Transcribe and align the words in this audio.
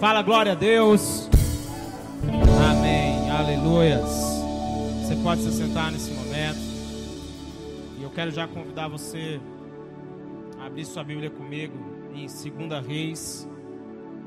Fala 0.00 0.22
glória 0.22 0.52
a 0.52 0.54
Deus. 0.54 1.28
Amém. 2.70 3.30
Aleluias. 3.30 4.08
Você 5.02 5.14
pode 5.22 5.42
se 5.42 5.52
sentar 5.52 5.92
nesse 5.92 6.10
momento. 6.12 6.58
E 7.98 8.02
eu 8.02 8.08
quero 8.08 8.30
já 8.30 8.48
convidar 8.48 8.88
você 8.88 9.38
a 10.58 10.64
abrir 10.64 10.86
sua 10.86 11.04
Bíblia 11.04 11.28
comigo 11.28 11.76
em 12.14 12.26
2 12.26 12.86
Reis, 12.86 13.46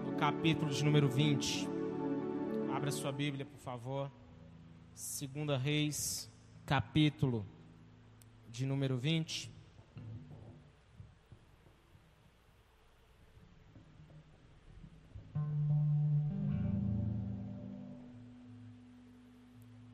no 0.06 0.12
capítulo 0.12 0.70
de 0.70 0.86
número 0.86 1.10
20. 1.10 1.68
Abra 2.72 2.92
sua 2.92 3.12
Bíblia, 3.12 3.44
por 3.44 3.60
favor. 3.60 4.12
2 4.92 5.60
Reis, 5.60 6.32
capítulo 6.68 7.44
de 8.48 8.64
número 8.68 8.96
20. 8.96 9.53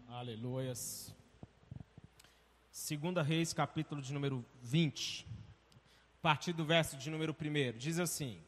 Aleluias. 0.08 1.16
Segunda 2.70 3.22
Reis, 3.22 3.54
capítulo 3.54 4.02
de 4.02 4.14
número 4.14 4.46
20. 4.62 5.26
A 6.18 6.22
partir 6.22 6.54
do 6.54 6.66
verso 6.66 6.98
de 6.98 7.10
número 7.10 7.34
1. 7.34 7.78
Diz 7.78 8.00
assim: 8.00 8.42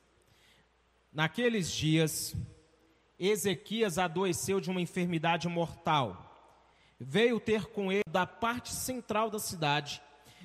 Naqueles 1.14 1.72
dias, 1.72 2.36
Ezequias 3.18 3.98
adoeceu 3.98 4.60
de 4.60 4.70
uma 4.70 4.82
enfermidade 4.82 5.48
mortal. 5.48 6.28
Veio 7.00 7.40
ter 7.40 7.68
com 7.68 7.92
ele 7.92 8.04
da 8.10 8.26
parte 8.26 8.74
central 8.74 9.30
da 9.30 9.40
cidade. 9.40 10.02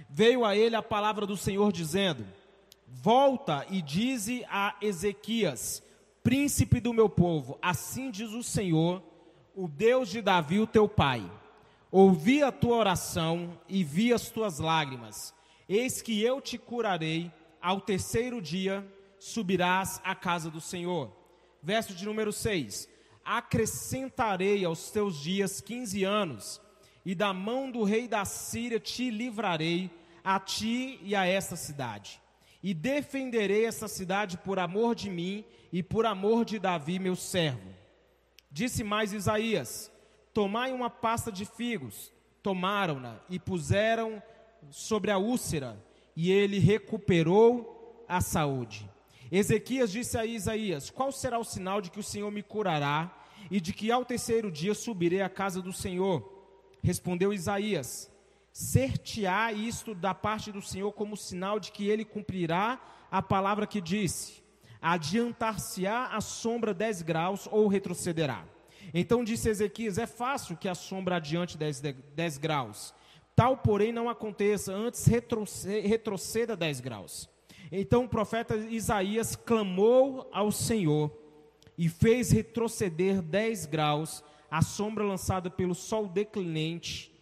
Veio 0.08 0.44
a 0.44 0.56
ele 0.56 0.76
a 0.76 0.82
palavra 0.82 1.26
do 1.26 1.36
Senhor 1.36 1.72
dizendo: 1.72 2.26
Volta 2.86 3.66
e 3.68 3.82
dize 3.82 4.44
a 4.48 4.76
Ezequias, 4.80 5.82
príncipe 6.26 6.80
do 6.80 6.92
meu 6.92 7.08
povo, 7.08 7.56
assim 7.62 8.10
diz 8.10 8.32
o 8.32 8.42
Senhor, 8.42 9.00
o 9.54 9.68
Deus 9.68 10.08
de 10.08 10.20
Davi, 10.20 10.58
o 10.58 10.66
teu 10.66 10.88
pai. 10.88 11.24
Ouvi 11.88 12.42
a 12.42 12.50
tua 12.50 12.78
oração 12.78 13.56
e 13.68 13.84
vi 13.84 14.12
as 14.12 14.28
tuas 14.28 14.58
lágrimas. 14.58 15.32
Eis 15.68 16.02
que 16.02 16.20
eu 16.20 16.40
te 16.40 16.58
curarei, 16.58 17.30
ao 17.62 17.80
terceiro 17.80 18.42
dia 18.42 18.84
subirás 19.20 20.00
à 20.02 20.16
casa 20.16 20.50
do 20.50 20.60
Senhor. 20.60 21.16
Verso 21.62 21.94
de 21.94 22.04
número 22.04 22.32
6: 22.32 22.88
Acrescentarei 23.24 24.64
aos 24.64 24.90
teus 24.90 25.20
dias 25.20 25.60
quinze 25.60 26.02
anos, 26.02 26.60
e 27.04 27.14
da 27.14 27.32
mão 27.32 27.70
do 27.70 27.84
rei 27.84 28.08
da 28.08 28.24
Síria 28.24 28.80
te 28.80 29.10
livrarei, 29.10 29.88
a 30.24 30.40
ti 30.40 30.98
e 31.04 31.14
a 31.14 31.24
esta 31.24 31.54
cidade. 31.54 32.20
E 32.66 32.74
defenderei 32.74 33.64
essa 33.64 33.86
cidade 33.86 34.36
por 34.38 34.58
amor 34.58 34.96
de 34.96 35.08
mim 35.08 35.44
e 35.72 35.84
por 35.84 36.04
amor 36.04 36.44
de 36.44 36.58
Davi, 36.58 36.98
meu 36.98 37.14
servo 37.14 37.70
Disse 38.50 38.82
mais 38.82 39.12
Isaías: 39.12 39.88
Tomai 40.34 40.72
uma 40.72 40.90
pasta 40.90 41.30
de 41.30 41.44
figos. 41.44 42.12
Tomaram-na 42.42 43.20
e 43.30 43.38
puseram 43.38 44.20
sobre 44.68 45.12
a 45.12 45.16
úlcera, 45.16 45.80
e 46.16 46.32
ele 46.32 46.58
recuperou 46.58 48.04
a 48.08 48.20
saúde. 48.20 48.90
Ezequias 49.30 49.92
disse 49.92 50.18
a 50.18 50.26
Isaías: 50.26 50.90
Qual 50.90 51.12
será 51.12 51.38
o 51.38 51.44
sinal 51.44 51.80
de 51.80 51.88
que 51.88 52.00
o 52.00 52.02
Senhor 52.02 52.32
me 52.32 52.42
curará 52.42 53.16
e 53.48 53.60
de 53.60 53.72
que 53.72 53.92
ao 53.92 54.04
terceiro 54.04 54.50
dia 54.50 54.74
subirei 54.74 55.22
à 55.22 55.28
casa 55.28 55.62
do 55.62 55.72
Senhor? 55.72 56.28
Respondeu 56.82 57.32
Isaías: 57.32 58.10
Ser-te-á 58.58 59.52
isto 59.52 59.94
da 59.94 60.14
parte 60.14 60.50
do 60.50 60.62
Senhor 60.62 60.90
como 60.92 61.14
sinal 61.14 61.60
de 61.60 61.70
que 61.70 61.90
ele 61.90 62.06
cumprirá 62.06 62.80
a 63.10 63.20
palavra 63.20 63.66
que 63.66 63.82
disse 63.82 64.42
adiantar-se-á 64.80 66.16
a 66.16 66.22
sombra 66.22 66.72
10 66.72 67.02
graus 67.02 67.46
ou 67.52 67.68
retrocederá. 67.68 68.46
Então 68.94 69.22
disse 69.22 69.50
Ezequias: 69.50 69.98
É 69.98 70.06
fácil 70.06 70.56
que 70.56 70.70
a 70.70 70.74
sombra 70.74 71.16
adiante 71.16 71.58
10, 71.58 71.82
10 72.14 72.38
graus. 72.38 72.94
Tal, 73.34 73.58
porém, 73.58 73.92
não 73.92 74.08
aconteça, 74.08 74.72
antes 74.72 75.04
retroceda 75.04 76.56
10 76.56 76.80
graus. 76.80 77.28
Então 77.70 78.04
o 78.04 78.08
profeta 78.08 78.56
Isaías 78.56 79.36
clamou 79.36 80.30
ao 80.32 80.50
Senhor 80.50 81.14
e 81.76 81.90
fez 81.90 82.30
retroceder 82.30 83.20
10 83.20 83.66
graus 83.66 84.24
a 84.50 84.62
sombra 84.62 85.04
lançada 85.04 85.50
pelo 85.50 85.74
sol 85.74 86.08
declinente 86.08 87.14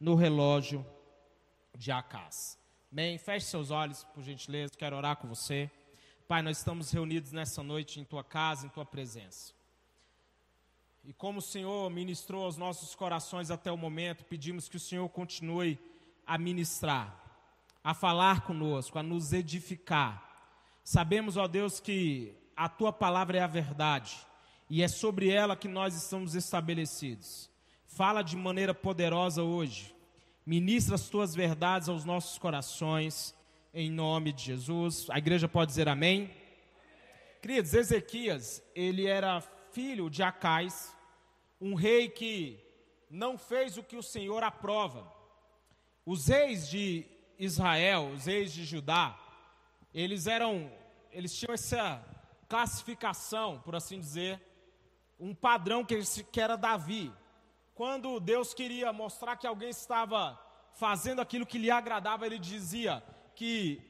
no 0.00 0.14
relógio 0.14 0.86
de 1.76 1.90
Acás. 1.90 2.58
Amém? 2.90 3.18
Feche 3.18 3.46
seus 3.46 3.70
olhos, 3.70 4.04
por 4.14 4.22
gentileza, 4.22 4.74
quero 4.76 4.96
orar 4.96 5.16
com 5.16 5.28
você. 5.28 5.70
Pai, 6.26 6.42
nós 6.42 6.58
estamos 6.58 6.90
reunidos 6.90 7.32
nessa 7.32 7.62
noite 7.62 8.00
em 8.00 8.04
tua 8.04 8.22
casa, 8.22 8.66
em 8.66 8.68
tua 8.68 8.84
presença. 8.84 9.52
E 11.04 11.12
como 11.12 11.38
o 11.38 11.42
Senhor 11.42 11.88
ministrou 11.90 12.44
aos 12.44 12.56
nossos 12.56 12.94
corações 12.94 13.50
até 13.50 13.72
o 13.72 13.78
momento, 13.78 14.24
pedimos 14.24 14.68
que 14.68 14.76
o 14.76 14.80
Senhor 14.80 15.08
continue 15.08 15.78
a 16.26 16.36
ministrar, 16.36 17.18
a 17.82 17.94
falar 17.94 18.42
conosco, 18.42 18.98
a 18.98 19.02
nos 19.02 19.32
edificar. 19.32 20.22
Sabemos, 20.84 21.36
ó 21.36 21.48
Deus, 21.48 21.80
que 21.80 22.34
a 22.54 22.68
tua 22.68 22.92
palavra 22.92 23.38
é 23.38 23.40
a 23.40 23.46
verdade 23.46 24.18
e 24.68 24.82
é 24.82 24.88
sobre 24.88 25.30
ela 25.30 25.56
que 25.56 25.68
nós 25.68 25.94
estamos 25.94 26.34
estabelecidos. 26.34 27.48
Fala 27.98 28.22
de 28.22 28.36
maneira 28.36 28.72
poderosa 28.72 29.42
hoje. 29.42 29.92
Ministra 30.46 30.94
as 30.94 31.08
tuas 31.08 31.34
verdades 31.34 31.88
aos 31.88 32.04
nossos 32.04 32.38
corações 32.38 33.34
em 33.74 33.90
nome 33.90 34.32
de 34.32 34.44
Jesus. 34.44 35.10
A 35.10 35.18
igreja 35.18 35.48
pode 35.48 35.70
dizer 35.70 35.88
amém? 35.88 36.32
Queridos, 37.42 37.74
Ezequias, 37.74 38.62
ele 38.72 39.08
era 39.08 39.40
filho 39.72 40.08
de 40.08 40.22
Acais, 40.22 40.96
um 41.60 41.74
rei 41.74 42.08
que 42.08 42.64
não 43.10 43.36
fez 43.36 43.76
o 43.76 43.82
que 43.82 43.96
o 43.96 44.02
Senhor 44.02 44.44
aprova. 44.44 45.12
Os 46.06 46.28
reis 46.28 46.70
de 46.70 47.04
Israel, 47.36 48.12
os 48.14 48.26
reis 48.26 48.52
de 48.52 48.64
Judá, 48.64 49.18
eles 49.92 50.28
eram, 50.28 50.70
eles 51.10 51.36
tinham 51.36 51.52
essa 51.52 52.00
classificação, 52.48 53.60
por 53.64 53.74
assim 53.74 53.98
dizer, 53.98 54.40
um 55.18 55.34
padrão 55.34 55.84
que, 55.84 56.00
que 56.30 56.40
era 56.40 56.54
Davi. 56.54 57.12
Quando 57.78 58.18
Deus 58.18 58.52
queria 58.52 58.92
mostrar 58.92 59.36
que 59.36 59.46
alguém 59.46 59.68
estava 59.68 60.36
fazendo 60.74 61.20
aquilo 61.20 61.46
que 61.46 61.58
lhe 61.58 61.70
agradava, 61.70 62.26
ele 62.26 62.36
dizia: 62.36 63.00
que 63.36 63.80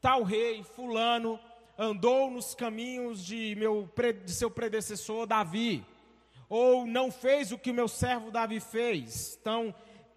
tal 0.00 0.24
rei, 0.24 0.64
fulano, 0.64 1.38
andou 1.78 2.28
nos 2.28 2.56
caminhos 2.56 3.24
de, 3.24 3.54
meu, 3.54 3.88
de 4.24 4.32
seu 4.32 4.50
predecessor 4.50 5.28
Davi, 5.28 5.86
ou 6.48 6.84
não 6.84 7.12
fez 7.12 7.52
o 7.52 7.56
que 7.56 7.70
o 7.70 7.74
meu 7.74 7.86
servo 7.86 8.32
Davi 8.32 8.58
fez. 8.58 9.38
Então, 9.40 9.72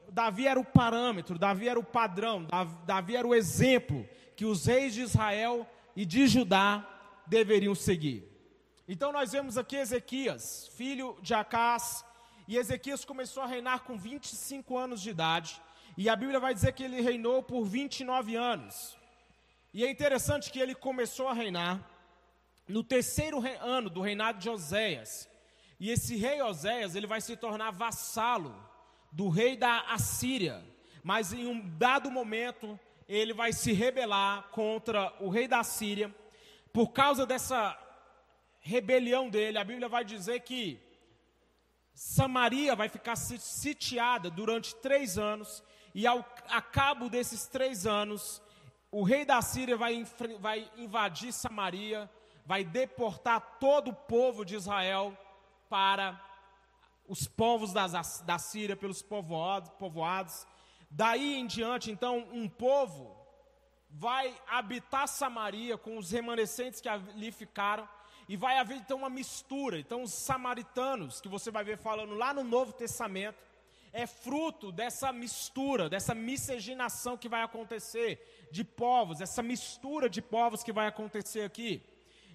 Davi 0.10 0.48
era 0.48 0.60
o 0.60 0.66
parâmetro, 0.66 1.38
Davi 1.38 1.70
era 1.70 1.80
o 1.80 1.84
padrão, 1.84 2.48
Davi 2.84 3.16
era 3.16 3.28
o 3.28 3.36
exemplo 3.36 4.10
que 4.36 4.44
os 4.44 4.66
reis 4.66 4.96
de 4.96 5.04
Israel 5.04 5.68
e 5.96 6.04
de 6.04 6.26
Judá 6.26 6.84
deveriam 7.28 7.76
seguir. 7.76 8.28
Então 8.88 9.12
nós 9.12 9.34
vemos 9.34 9.56
aqui 9.56 9.76
Ezequias, 9.76 10.72
filho 10.76 11.16
de 11.22 11.36
Acás, 11.36 12.07
e 12.48 12.58
Ezequias 12.58 13.04
começou 13.04 13.44
a 13.44 13.46
reinar 13.46 13.84
com 13.84 13.98
25 13.98 14.78
anos 14.78 15.02
de 15.02 15.10
idade. 15.10 15.62
E 15.98 16.08
a 16.08 16.16
Bíblia 16.16 16.40
vai 16.40 16.54
dizer 16.54 16.72
que 16.72 16.84
ele 16.84 17.02
reinou 17.02 17.44
por 17.44 17.66
29 17.66 18.36
anos. 18.36 18.98
E 19.74 19.84
é 19.84 19.92
interessante 19.92 20.50
que 20.50 20.60
ele 20.60 20.74
começou 20.74 21.28
a 21.28 21.34
reinar 21.34 21.86
no 22.68 22.84
terceiro 22.84 23.44
ano 23.60 23.90
do 23.90 24.00
reinado 24.00 24.40
de 24.40 24.50
Oséias. 24.50 25.30
E 25.80 25.92
esse 25.92 26.16
rei 26.16 26.42
Oséias, 26.42 26.96
ele 26.96 27.06
vai 27.06 27.20
se 27.20 27.36
tornar 27.36 27.72
vassalo 27.72 28.56
do 29.12 29.28
rei 29.28 29.58
da 29.58 29.82
Assíria. 29.82 30.64
Mas 31.04 31.34
em 31.34 31.46
um 31.46 31.60
dado 31.78 32.10
momento, 32.10 32.80
ele 33.10 33.34
vai 33.34 33.52
se 33.52 33.74
rebelar 33.74 34.44
contra 34.52 35.14
o 35.20 35.30
rei 35.30 35.48
da 35.48 35.64
Síria. 35.64 36.16
Por 36.72 36.90
causa 36.90 37.26
dessa 37.26 37.78
rebelião 38.62 39.30
dele, 39.30 39.58
a 39.58 39.64
Bíblia 39.64 39.90
vai 39.90 40.06
dizer 40.06 40.40
que 40.42 40.87
Samaria 41.98 42.76
vai 42.76 42.88
ficar 42.90 43.16
sitiada 43.16 44.30
durante 44.30 44.76
três 44.76 45.18
anos 45.18 45.64
e 45.96 46.06
ao 46.06 46.24
a 46.48 46.62
cabo 46.62 47.10
desses 47.10 47.48
três 47.48 47.88
anos, 47.88 48.40
o 48.92 49.02
rei 49.02 49.26
da 49.26 49.42
Síria 49.42 49.76
vai, 49.76 50.06
vai 50.40 50.72
invadir 50.78 51.34
Samaria, 51.34 52.08
vai 52.46 52.64
deportar 52.64 53.58
todo 53.60 53.90
o 53.90 53.96
povo 53.96 54.46
de 54.46 54.54
Israel 54.54 55.18
para 55.68 56.24
os 57.08 57.28
povos 57.28 57.74
das, 57.74 58.22
da 58.22 58.38
Síria, 58.38 58.76
pelos 58.76 59.02
povoados, 59.02 59.72
povoados. 59.72 60.46
Daí 60.92 61.36
em 61.40 61.48
diante, 61.48 61.90
então, 61.90 62.28
um 62.32 62.48
povo 62.48 63.18
vai 63.90 64.40
habitar 64.48 65.08
Samaria 65.08 65.80
com 65.80 65.98
os 65.98 66.12
remanescentes 66.12 66.80
que 66.80 66.88
ali 66.88 67.32
ficaram, 67.32 67.90
e 68.28 68.36
vai 68.36 68.58
haver 68.58 68.78
então 68.78 68.98
uma 68.98 69.10
mistura. 69.10 69.80
Então, 69.80 70.04
os 70.04 70.14
samaritanos, 70.14 71.22
que 71.22 71.28
você 71.28 71.50
vai 71.50 71.64
ver 71.64 71.78
falando 71.78 72.14
lá 72.14 72.34
no 72.34 72.44
Novo 72.44 72.74
Testamento, 72.74 73.38
é 73.94 74.06
fruto 74.06 74.72
dessa 74.72 75.12
mistura, 75.14 75.90
dessa 75.90 76.14
miscigenação 76.14 77.18
que 77.18 77.30
vai 77.30 77.42
acontecer 77.42 78.48
de 78.52 78.64
povos, 78.64 79.22
essa 79.22 79.42
mistura 79.42 80.10
de 80.10 80.22
povos 80.22 80.62
que 80.62 80.74
vai 80.74 80.88
acontecer 80.88 81.42
aqui. 81.42 81.82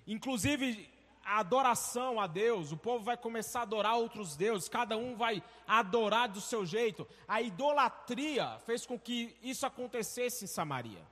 Inclusive, 0.06 0.90
a 1.24 1.38
adoração 1.38 2.18
a 2.18 2.26
Deus, 2.26 2.72
o 2.72 2.76
povo 2.76 3.04
vai 3.04 3.16
começar 3.16 3.60
a 3.60 3.62
adorar 3.62 3.96
outros 3.96 4.34
deuses, 4.34 4.68
cada 4.68 4.96
um 4.96 5.14
vai 5.14 5.42
adorar 5.66 6.28
do 6.28 6.40
seu 6.40 6.66
jeito. 6.66 7.06
A 7.28 7.40
idolatria 7.40 8.58
fez 8.66 8.84
com 8.84 8.98
que 8.98 9.36
isso 9.42 9.64
acontecesse 9.64 10.44
em 10.44 10.48
Samaria. 10.48 11.06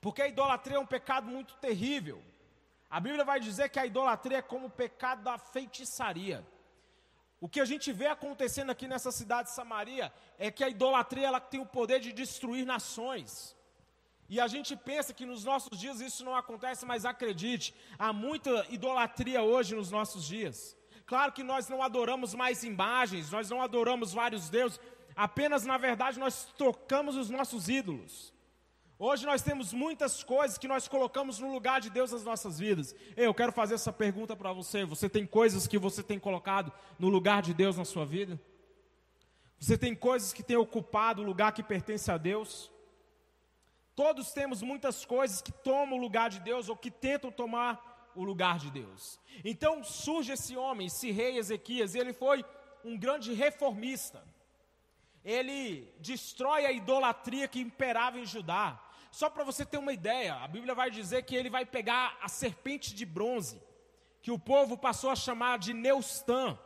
Porque 0.00 0.20
a 0.20 0.28
idolatria 0.28 0.76
é 0.76 0.80
um 0.80 0.86
pecado 0.86 1.26
muito 1.26 1.54
terrível. 1.56 2.22
A 2.88 3.00
Bíblia 3.00 3.24
vai 3.24 3.40
dizer 3.40 3.68
que 3.68 3.78
a 3.78 3.86
idolatria 3.86 4.38
é 4.38 4.42
como 4.42 4.66
o 4.66 4.70
pecado 4.70 5.22
da 5.22 5.38
feitiçaria. 5.38 6.46
O 7.40 7.48
que 7.48 7.60
a 7.60 7.64
gente 7.64 7.92
vê 7.92 8.06
acontecendo 8.06 8.70
aqui 8.70 8.86
nessa 8.88 9.12
cidade 9.12 9.48
de 9.48 9.54
Samaria 9.54 10.12
é 10.38 10.50
que 10.50 10.64
a 10.64 10.68
idolatria 10.68 11.26
ela 11.26 11.40
tem 11.40 11.60
o 11.60 11.66
poder 11.66 12.00
de 12.00 12.12
destruir 12.12 12.64
nações. 12.64 13.56
E 14.28 14.40
a 14.40 14.48
gente 14.48 14.74
pensa 14.74 15.12
que 15.12 15.26
nos 15.26 15.44
nossos 15.44 15.78
dias 15.78 16.00
isso 16.00 16.24
não 16.24 16.34
acontece, 16.34 16.86
mas 16.86 17.04
acredite, 17.04 17.74
há 17.98 18.12
muita 18.12 18.66
idolatria 18.70 19.42
hoje 19.42 19.74
nos 19.74 19.90
nossos 19.90 20.24
dias. 20.24 20.76
Claro 21.04 21.32
que 21.32 21.44
nós 21.44 21.68
não 21.68 21.82
adoramos 21.82 22.34
mais 22.34 22.64
imagens, 22.64 23.30
nós 23.30 23.48
não 23.48 23.62
adoramos 23.62 24.12
vários 24.12 24.48
deuses, 24.48 24.80
apenas 25.14 25.64
na 25.64 25.78
verdade 25.78 26.18
nós 26.18 26.46
trocamos 26.56 27.16
os 27.16 27.30
nossos 27.30 27.68
ídolos. 27.68 28.34
Hoje 28.98 29.26
nós 29.26 29.42
temos 29.42 29.74
muitas 29.74 30.24
coisas 30.24 30.56
que 30.56 30.66
nós 30.66 30.88
colocamos 30.88 31.38
no 31.38 31.52
lugar 31.52 31.82
de 31.82 31.90
Deus 31.90 32.12
nas 32.12 32.24
nossas 32.24 32.58
vidas. 32.58 32.94
Eu 33.14 33.34
quero 33.34 33.52
fazer 33.52 33.74
essa 33.74 33.92
pergunta 33.92 34.34
para 34.34 34.52
você: 34.54 34.86
você 34.86 35.06
tem 35.06 35.26
coisas 35.26 35.66
que 35.66 35.78
você 35.78 36.02
tem 36.02 36.18
colocado 36.18 36.72
no 36.98 37.10
lugar 37.10 37.42
de 37.42 37.52
Deus 37.52 37.76
na 37.76 37.84
sua 37.84 38.06
vida? 38.06 38.40
Você 39.58 39.76
tem 39.76 39.94
coisas 39.94 40.32
que 40.32 40.42
tem 40.42 40.56
ocupado 40.56 41.20
o 41.20 41.24
lugar 41.24 41.52
que 41.52 41.62
pertence 41.62 42.10
a 42.10 42.16
Deus? 42.16 42.70
Todos 43.94 44.32
temos 44.32 44.62
muitas 44.62 45.04
coisas 45.04 45.42
que 45.42 45.52
tomam 45.52 45.98
o 45.98 46.00
lugar 46.00 46.30
de 46.30 46.40
Deus 46.40 46.68
ou 46.70 46.76
que 46.76 46.90
tentam 46.90 47.30
tomar 47.30 48.10
o 48.14 48.24
lugar 48.24 48.58
de 48.58 48.70
Deus. 48.70 49.20
Então 49.44 49.84
surge 49.84 50.32
esse 50.32 50.56
homem, 50.56 50.86
esse 50.86 51.10
rei 51.10 51.36
Ezequias, 51.36 51.94
e 51.94 51.98
ele 51.98 52.14
foi 52.14 52.44
um 52.82 52.96
grande 52.98 53.34
reformista. 53.34 54.22
Ele 55.22 55.92
destrói 55.98 56.64
a 56.64 56.72
idolatria 56.72 57.46
que 57.46 57.60
imperava 57.60 58.18
em 58.18 58.24
Judá. 58.24 58.80
Só 59.16 59.30
para 59.30 59.44
você 59.44 59.64
ter 59.64 59.78
uma 59.78 59.94
ideia, 59.94 60.34
a 60.34 60.46
Bíblia 60.46 60.74
vai 60.74 60.90
dizer 60.90 61.22
que 61.22 61.34
ele 61.34 61.48
vai 61.48 61.64
pegar 61.64 62.18
a 62.20 62.28
serpente 62.28 62.94
de 62.94 63.06
bronze, 63.06 63.62
que 64.20 64.30
o 64.30 64.38
povo 64.38 64.76
passou 64.76 65.08
a 65.08 65.16
chamar 65.16 65.58
de 65.58 65.72
Neustã, 65.72 66.58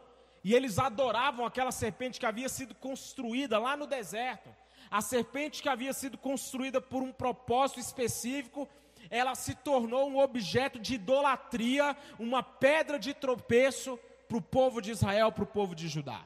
e 0.42 0.52
eles 0.52 0.76
adoravam 0.76 1.46
aquela 1.46 1.70
serpente 1.70 2.18
que 2.18 2.26
havia 2.26 2.48
sido 2.48 2.74
construída 2.74 3.56
lá 3.56 3.76
no 3.76 3.86
deserto. 3.86 4.50
A 4.90 5.00
serpente 5.00 5.62
que 5.62 5.68
havia 5.68 5.92
sido 5.92 6.18
construída 6.18 6.80
por 6.80 7.04
um 7.04 7.12
propósito 7.12 7.78
específico, 7.78 8.68
ela 9.08 9.36
se 9.36 9.54
tornou 9.54 10.10
um 10.10 10.18
objeto 10.18 10.80
de 10.80 10.94
idolatria, 10.94 11.96
uma 12.18 12.42
pedra 12.42 12.98
de 12.98 13.14
tropeço 13.14 13.96
para 14.26 14.38
o 14.38 14.42
povo 14.42 14.82
de 14.82 14.90
Israel, 14.90 15.30
para 15.30 15.44
o 15.44 15.46
povo 15.46 15.72
de 15.72 15.86
Judá. 15.86 16.24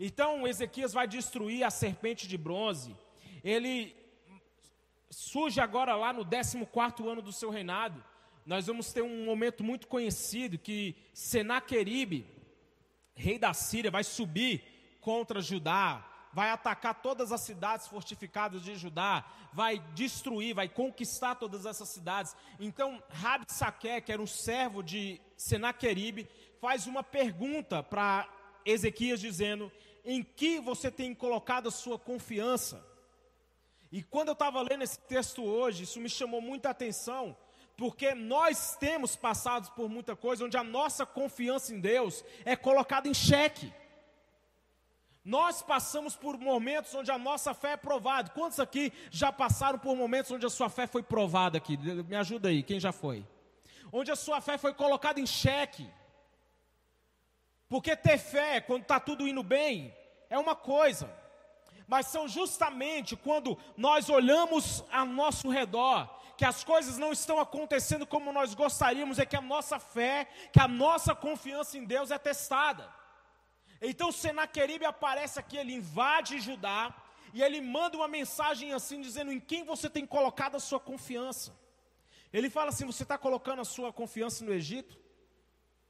Então 0.00 0.48
Ezequias 0.48 0.92
vai 0.92 1.06
destruir 1.06 1.62
a 1.62 1.70
serpente 1.70 2.26
de 2.26 2.36
bronze. 2.36 2.96
Ele 3.44 3.94
surge 5.14 5.60
agora 5.60 5.94
lá 5.94 6.12
no 6.12 6.26
14 6.26 7.08
ano 7.08 7.22
do 7.22 7.32
seu 7.32 7.50
reinado. 7.50 8.02
Nós 8.44 8.66
vamos 8.66 8.92
ter 8.92 9.02
um 9.02 9.24
momento 9.24 9.64
muito 9.64 9.86
conhecido 9.86 10.58
que 10.58 10.94
Senaqueribe, 11.14 12.26
rei 13.14 13.38
da 13.38 13.54
Síria, 13.54 13.90
vai 13.90 14.04
subir 14.04 14.98
contra 15.00 15.40
Judá, 15.40 16.04
vai 16.32 16.50
atacar 16.50 17.00
todas 17.00 17.32
as 17.32 17.40
cidades 17.40 17.86
fortificadas 17.86 18.62
de 18.62 18.74
Judá, 18.74 19.24
vai 19.52 19.78
destruir, 19.94 20.54
vai 20.54 20.68
conquistar 20.68 21.36
todas 21.36 21.64
essas 21.64 21.88
cidades. 21.88 22.36
Então, 22.58 23.02
Rabsaque, 23.08 24.00
que 24.02 24.12
era 24.12 24.20
um 24.20 24.26
servo 24.26 24.82
de 24.82 25.20
Senaqueribe, 25.36 26.28
faz 26.60 26.86
uma 26.86 27.02
pergunta 27.02 27.82
para 27.82 28.28
Ezequias 28.64 29.20
dizendo: 29.20 29.70
"Em 30.04 30.22
que 30.22 30.58
você 30.58 30.90
tem 30.90 31.14
colocado 31.14 31.68
a 31.68 31.72
sua 31.72 31.98
confiança?" 31.98 32.93
E 33.94 34.02
quando 34.02 34.26
eu 34.26 34.32
estava 34.32 34.60
lendo 34.60 34.82
esse 34.82 34.98
texto 34.98 35.44
hoje, 35.44 35.84
isso 35.84 36.00
me 36.00 36.08
chamou 36.08 36.40
muita 36.40 36.68
atenção, 36.68 37.36
porque 37.76 38.12
nós 38.12 38.74
temos 38.74 39.14
passado 39.14 39.70
por 39.70 39.88
muita 39.88 40.16
coisa 40.16 40.44
onde 40.44 40.56
a 40.56 40.64
nossa 40.64 41.06
confiança 41.06 41.72
em 41.72 41.78
Deus 41.78 42.24
é 42.44 42.56
colocada 42.56 43.06
em 43.06 43.14
xeque. 43.14 43.72
Nós 45.24 45.62
passamos 45.62 46.16
por 46.16 46.36
momentos 46.36 46.92
onde 46.92 47.12
a 47.12 47.16
nossa 47.16 47.54
fé 47.54 47.74
é 47.74 47.76
provada. 47.76 48.30
Quantos 48.30 48.58
aqui 48.58 48.92
já 49.12 49.30
passaram 49.30 49.78
por 49.78 49.94
momentos 49.94 50.32
onde 50.32 50.44
a 50.44 50.50
sua 50.50 50.68
fé 50.68 50.88
foi 50.88 51.04
provada 51.04 51.58
aqui? 51.58 51.76
Me 51.76 52.16
ajuda 52.16 52.48
aí, 52.48 52.64
quem 52.64 52.80
já 52.80 52.90
foi? 52.90 53.24
Onde 53.92 54.10
a 54.10 54.16
sua 54.16 54.40
fé 54.40 54.58
foi 54.58 54.74
colocada 54.74 55.20
em 55.20 55.26
xeque. 55.26 55.88
Porque 57.68 57.94
ter 57.94 58.18
fé, 58.18 58.60
quando 58.60 58.82
está 58.82 58.98
tudo 58.98 59.28
indo 59.28 59.44
bem, 59.44 59.96
é 60.28 60.36
uma 60.36 60.56
coisa. 60.56 61.22
Mas 61.86 62.06
são 62.06 62.26
justamente 62.26 63.16
quando 63.16 63.58
nós 63.76 64.08
olhamos 64.08 64.84
ao 64.90 65.06
nosso 65.06 65.48
redor, 65.48 66.08
que 66.36 66.44
as 66.44 66.64
coisas 66.64 66.98
não 66.98 67.12
estão 67.12 67.38
acontecendo 67.38 68.06
como 68.06 68.32
nós 68.32 68.54
gostaríamos, 68.54 69.18
é 69.18 69.26
que 69.26 69.36
a 69.36 69.40
nossa 69.40 69.78
fé, 69.78 70.26
que 70.52 70.60
a 70.60 70.68
nossa 70.68 71.14
confiança 71.14 71.78
em 71.78 71.84
Deus 71.84 72.10
é 72.10 72.18
testada. 72.18 72.92
Então 73.80 74.10
Senaqueribe 74.10 74.84
aparece 74.84 75.38
aqui, 75.38 75.56
ele 75.56 75.74
invade 75.74 76.40
Judá 76.40 76.94
e 77.32 77.42
ele 77.42 77.60
manda 77.60 77.96
uma 77.96 78.08
mensagem 78.08 78.72
assim, 78.72 79.00
dizendo 79.00 79.30
em 79.32 79.40
quem 79.40 79.64
você 79.64 79.90
tem 79.90 80.06
colocado 80.06 80.56
a 80.56 80.60
sua 80.60 80.80
confiança. 80.80 81.54
Ele 82.32 82.48
fala 82.48 82.70
assim: 82.70 82.86
você 82.86 83.02
está 83.02 83.18
colocando 83.18 83.60
a 83.60 83.64
sua 83.64 83.92
confiança 83.92 84.44
no 84.44 84.52
Egito? 84.52 84.98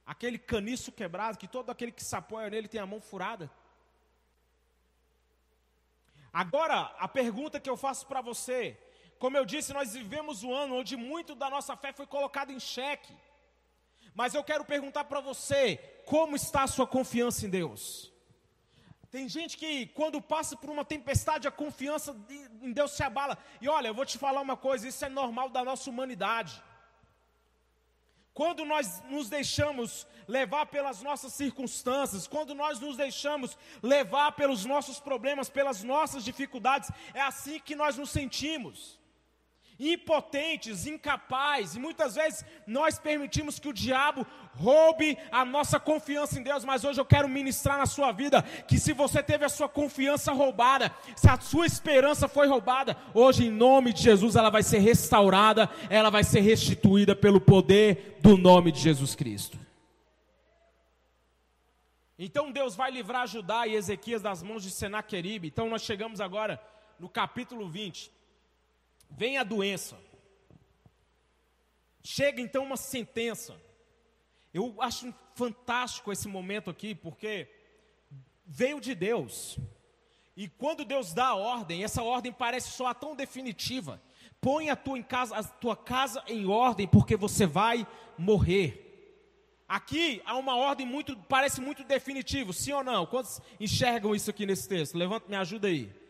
Aquele 0.05 0.37
caniço 0.37 0.91
quebrado, 0.91 1.37
que 1.37 1.47
todo 1.47 1.69
aquele 1.71 1.91
que 1.91 2.03
se 2.03 2.15
apoia 2.15 2.49
nele 2.49 2.67
tem 2.67 2.79
a 2.79 2.85
mão 2.85 3.01
furada. 3.01 3.49
Agora, 6.43 6.93
a 6.99 7.07
pergunta 7.07 7.61
que 7.61 7.69
eu 7.69 7.77
faço 7.77 8.05
para 8.07 8.19
você, 8.19 8.77
como 9.17 9.37
eu 9.37 9.45
disse, 9.45 9.71
nós 9.71 9.93
vivemos 9.93 10.43
um 10.43 10.53
ano 10.53 10.75
onde 10.75 10.97
muito 10.97 11.33
da 11.33 11.49
nossa 11.49 11.77
fé 11.77 11.93
foi 11.93 12.05
colocado 12.05 12.51
em 12.51 12.59
xeque. 12.59 13.13
Mas 14.13 14.33
eu 14.33 14.43
quero 14.43 14.65
perguntar 14.65 15.05
para 15.05 15.21
você: 15.21 15.77
como 16.05 16.35
está 16.35 16.63
a 16.63 16.67
sua 16.67 16.85
confiança 16.85 17.45
em 17.45 17.49
Deus? 17.49 18.11
Tem 19.09 19.29
gente 19.29 19.55
que, 19.55 19.87
quando 19.99 20.21
passa 20.21 20.57
por 20.57 20.69
uma 20.69 20.83
tempestade, 20.83 21.47
a 21.47 21.51
confiança 21.51 22.13
em 22.61 22.73
Deus 22.73 22.91
se 22.91 23.01
abala. 23.01 23.37
E 23.61 23.69
olha, 23.69 23.87
eu 23.87 23.93
vou 23.93 24.05
te 24.05 24.17
falar 24.17 24.41
uma 24.41 24.57
coisa: 24.57 24.89
isso 24.89 25.05
é 25.05 25.09
normal 25.09 25.47
da 25.47 25.63
nossa 25.63 25.89
humanidade. 25.89 26.61
Quando 28.35 28.65
nós 28.65 29.01
nos 29.09 29.29
deixamos 29.29 30.05
levar 30.27 30.65
pelas 30.65 31.01
nossas 31.01 31.31
circunstâncias, 31.31 32.27
quando 32.27 32.53
nós 32.53 32.81
nos 32.81 32.97
deixamos 32.97 33.57
levar 33.81 34.33
pelos 34.33 34.65
nossos 34.65 34.99
problemas, 34.99 35.49
pelas 35.49 35.81
nossas 35.83 36.21
dificuldades, 36.25 36.91
é 37.13 37.21
assim 37.21 37.59
que 37.61 37.75
nós 37.75 37.97
nos 37.97 38.09
sentimos 38.09 38.99
impotentes, 39.79 40.85
incapazes, 40.87 41.75
e 41.75 41.79
muitas 41.79 42.15
vezes 42.15 42.45
nós 42.65 42.97
permitimos 42.97 43.59
que 43.59 43.67
o 43.67 43.73
diabo 43.73 44.25
roube 44.53 45.17
a 45.31 45.43
nossa 45.43 45.79
confiança 45.79 46.39
em 46.39 46.43
Deus, 46.43 46.63
mas 46.63 46.83
hoje 46.83 46.99
eu 46.99 47.05
quero 47.05 47.27
ministrar 47.27 47.77
na 47.77 47.85
sua 47.85 48.11
vida 48.11 48.41
que 48.41 48.79
se 48.79 48.93
você 48.93 49.21
teve 49.21 49.43
a 49.43 49.49
sua 49.49 49.67
confiança 49.67 50.31
roubada, 50.31 50.93
se 51.15 51.29
a 51.29 51.39
sua 51.39 51.65
esperança 51.65 52.27
foi 52.27 52.47
roubada, 52.47 52.97
hoje 53.13 53.45
em 53.45 53.51
nome 53.51 53.91
de 53.91 54.01
Jesus 54.01 54.35
ela 54.35 54.49
vai 54.49 54.63
ser 54.63 54.79
restaurada, 54.79 55.69
ela 55.89 56.09
vai 56.09 56.23
ser 56.23 56.39
restituída 56.39 57.15
pelo 57.15 57.41
poder 57.41 58.17
do 58.21 58.37
nome 58.37 58.71
de 58.71 58.79
Jesus 58.79 59.13
Cristo. 59.13 59.59
Então 62.17 62.49
Deus 62.49 62.75
vai 62.75 62.91
livrar 62.91 63.27
Judá 63.27 63.67
e 63.67 63.75
Ezequias 63.75 64.21
das 64.21 64.41
mãos 64.41 64.63
de 64.63 64.71
Senaqueribe. 64.71 65.49
Então 65.49 65.69
nós 65.69 65.81
chegamos 65.81 66.21
agora 66.21 66.61
no 66.97 67.09
capítulo 67.09 67.67
20. 67.67 68.14
Vem 69.17 69.37
a 69.37 69.43
doença. 69.43 69.97
Chega 72.03 72.41
então 72.41 72.63
uma 72.63 72.77
sentença. 72.77 73.55
Eu 74.53 74.75
acho 74.81 75.13
fantástico 75.33 76.11
esse 76.11 76.27
momento 76.27 76.69
aqui, 76.69 76.93
porque 76.93 77.47
veio 78.45 78.79
de 78.79 78.93
Deus. 78.93 79.57
E 80.35 80.49
quando 80.49 80.83
Deus 80.83 81.13
dá 81.13 81.27
a 81.27 81.35
ordem, 81.35 81.83
essa 81.83 82.03
ordem 82.03 82.31
parece 82.31 82.71
só 82.71 82.93
tão 82.93 83.15
definitiva. 83.15 84.01
Põe 84.41 84.69
a 84.69 84.75
tua, 84.75 85.01
casa, 85.01 85.35
a 85.35 85.43
tua 85.43 85.77
casa 85.77 86.21
em 86.27 86.45
ordem, 86.45 86.87
porque 86.87 87.15
você 87.15 87.45
vai 87.45 87.87
morrer. 88.17 88.81
Aqui 89.67 90.21
há 90.25 90.35
uma 90.35 90.57
ordem 90.57 90.85
muito, 90.85 91.17
parece 91.17 91.61
muito 91.61 91.83
definitiva, 91.85 92.51
sim 92.53 92.73
ou 92.73 92.83
não? 92.83 93.05
Quantos 93.05 93.41
enxergam 93.59 94.13
isso 94.13 94.29
aqui 94.29 94.45
nesse 94.45 94.67
texto? 94.67 94.95
Levanta, 94.95 95.27
me 95.27 95.37
ajuda 95.37 95.69
aí 95.69 96.04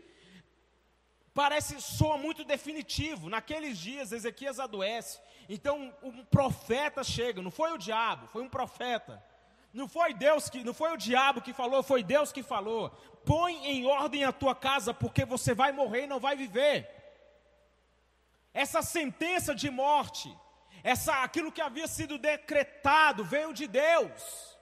parece 1.36 1.80
soa 1.82 2.18
muito 2.18 2.44
definitivo. 2.46 3.30
Naqueles 3.30 3.78
dias 3.78 4.12
Ezequias 4.12 4.60
adoece. 4.60 5.20
Então 5.48 5.94
um 6.02 6.24
profeta 6.26 7.04
chega, 7.04 7.42
não 7.42 7.52
foi 7.52 7.74
o 7.74 7.78
diabo, 7.78 8.28
foi 8.28 8.42
um 8.42 8.50
profeta. 8.50 9.22
Não 9.74 9.90
foi 9.90 10.14
Deus 10.14 10.50
que, 10.50 10.64
não 10.64 10.74
foi 10.74 10.94
o 10.94 10.98
diabo 10.98 11.42
que 11.42 11.52
falou, 11.52 11.84
foi 11.84 12.02
Deus 12.02 12.32
que 12.32 12.42
falou. 12.42 12.90
Põe 13.26 13.54
em 13.68 13.86
ordem 13.86 14.24
a 14.24 14.32
tua 14.32 14.56
casa, 14.56 14.94
porque 14.94 15.26
você 15.26 15.54
vai 15.54 15.74
morrer 15.74 16.04
e 16.04 16.08
não 16.08 16.20
vai 16.20 16.38
viver. 16.38 16.90
Essa 18.54 18.82
sentença 18.82 19.54
de 19.54 19.70
morte, 19.70 20.34
Essa, 20.82 21.24
aquilo 21.24 21.52
que 21.52 21.62
havia 21.62 21.88
sido 21.88 22.18
decretado 22.18 23.26
veio 23.26 23.52
de 23.52 23.68
Deus. 23.68 24.58